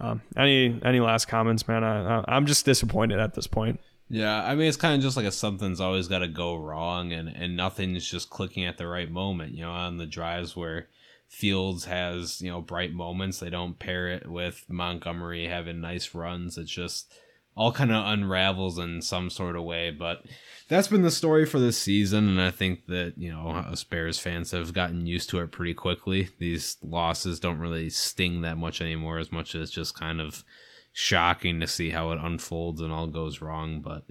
um, 0.00 0.22
any 0.36 0.80
any 0.84 1.00
last 1.00 1.26
comments, 1.26 1.66
man? 1.68 1.84
I, 1.84 2.24
I'm 2.28 2.46
just 2.46 2.64
disappointed 2.64 3.18
at 3.18 3.34
this 3.34 3.46
point. 3.46 3.80
Yeah, 4.08 4.42
I 4.42 4.54
mean 4.54 4.68
it's 4.68 4.76
kind 4.76 4.94
of 4.94 5.02
just 5.02 5.16
like 5.16 5.26
a 5.26 5.32
something's 5.32 5.80
always 5.80 6.08
got 6.08 6.20
to 6.20 6.28
go 6.28 6.56
wrong, 6.56 7.12
and 7.12 7.28
and 7.28 7.56
nothing's 7.56 8.08
just 8.08 8.30
clicking 8.30 8.64
at 8.64 8.78
the 8.78 8.86
right 8.86 9.10
moment. 9.10 9.52
You 9.52 9.64
know, 9.64 9.72
on 9.72 9.98
the 9.98 10.06
drives 10.06 10.56
where 10.56 10.88
Fields 11.28 11.84
has 11.84 12.40
you 12.40 12.50
know 12.50 12.62
bright 12.62 12.92
moments, 12.92 13.38
they 13.38 13.50
don't 13.50 13.78
pair 13.78 14.08
it 14.08 14.30
with 14.30 14.64
Montgomery 14.68 15.46
having 15.46 15.80
nice 15.80 16.14
runs. 16.14 16.56
It's 16.56 16.70
just 16.70 17.12
all 17.54 17.72
kind 17.72 17.90
of 17.92 18.06
unravels 18.06 18.78
in 18.78 19.02
some 19.02 19.28
sort 19.28 19.56
of 19.56 19.64
way. 19.64 19.90
But 19.90 20.22
that's 20.68 20.88
been 20.88 21.02
the 21.02 21.10
story 21.10 21.44
for 21.44 21.58
this 21.58 21.76
season, 21.76 22.28
and 22.28 22.40
I 22.40 22.50
think 22.50 22.86
that 22.86 23.14
you 23.18 23.30
know 23.30 23.50
us 23.50 23.84
Bears 23.84 24.18
fans 24.18 24.52
have 24.52 24.72
gotten 24.72 25.06
used 25.06 25.28
to 25.30 25.40
it 25.40 25.52
pretty 25.52 25.74
quickly. 25.74 26.30
These 26.38 26.78
losses 26.82 27.40
don't 27.40 27.58
really 27.58 27.90
sting 27.90 28.40
that 28.40 28.56
much 28.56 28.80
anymore, 28.80 29.18
as 29.18 29.30
much 29.30 29.54
as 29.54 29.70
just 29.70 29.98
kind 29.98 30.18
of 30.18 30.44
shocking 30.92 31.60
to 31.60 31.66
see 31.66 31.90
how 31.90 32.10
it 32.12 32.18
unfolds 32.22 32.80
and 32.80 32.92
all 32.92 33.06
goes 33.06 33.40
wrong. 33.40 33.80
But 33.80 34.04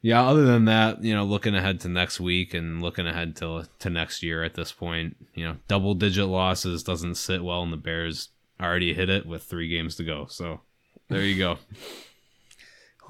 yeah, 0.00 0.24
other 0.24 0.44
than 0.44 0.66
that, 0.66 1.02
you 1.02 1.14
know, 1.14 1.24
looking 1.24 1.54
ahead 1.54 1.80
to 1.80 1.88
next 1.88 2.20
week 2.20 2.54
and 2.54 2.82
looking 2.82 3.06
ahead 3.06 3.36
to 3.36 3.64
to 3.80 3.90
next 3.90 4.22
year 4.22 4.42
at 4.42 4.54
this 4.54 4.72
point, 4.72 5.16
you 5.34 5.44
know, 5.44 5.56
double 5.66 5.94
digit 5.94 6.26
losses 6.26 6.82
doesn't 6.82 7.16
sit 7.16 7.42
well, 7.42 7.62
and 7.62 7.72
the 7.72 7.76
Bears 7.76 8.30
already 8.60 8.94
hit 8.94 9.10
it 9.10 9.26
with 9.26 9.42
three 9.42 9.68
games 9.68 9.96
to 9.96 10.04
go. 10.04 10.26
So 10.28 10.60
there 11.08 11.22
you 11.22 11.38
go. 11.38 11.58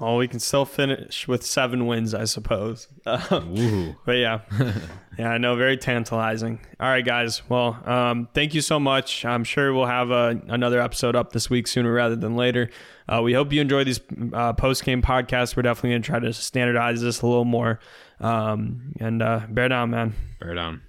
Oh, 0.01 0.17
we 0.17 0.27
can 0.29 0.39
still 0.39 0.63
finish 0.63 1.27
with 1.27 1.45
seven 1.45 1.85
wins, 1.85 2.13
I 2.13 2.25
suppose. 2.25 2.87
Um, 3.05 3.95
but 4.05 4.13
yeah, 4.13 4.41
yeah, 5.17 5.31
I 5.31 5.37
know, 5.39 5.55
very 5.55 5.77
tantalizing. 5.77 6.59
All 6.79 6.87
right, 6.87 7.03
guys. 7.03 7.41
Well, 7.49 7.79
um, 7.89 8.29
thank 8.35 8.53
you 8.53 8.61
so 8.61 8.79
much. 8.79 9.25
I'm 9.25 9.43
sure 9.43 9.73
we'll 9.73 9.87
have 9.87 10.11
a, 10.11 10.39
another 10.47 10.79
episode 10.79 11.15
up 11.15 11.31
this 11.31 11.49
week 11.49 11.67
sooner 11.67 11.91
rather 11.91 12.15
than 12.15 12.35
later. 12.35 12.69
Uh, 13.07 13.21
we 13.23 13.33
hope 13.33 13.51
you 13.51 13.61
enjoy 13.61 13.83
these 13.83 13.99
uh, 14.33 14.53
post 14.53 14.83
game 14.83 15.01
podcasts. 15.01 15.55
We're 15.55 15.63
definitely 15.63 15.91
going 15.91 16.01
to 16.03 16.05
try 16.05 16.19
to 16.19 16.31
standardize 16.33 17.01
this 17.01 17.21
a 17.21 17.27
little 17.27 17.45
more. 17.45 17.79
Um, 18.19 18.93
and 18.99 19.23
uh, 19.23 19.41
bear 19.49 19.69
down, 19.69 19.89
man. 19.89 20.13
Bear 20.39 20.53
down. 20.53 20.81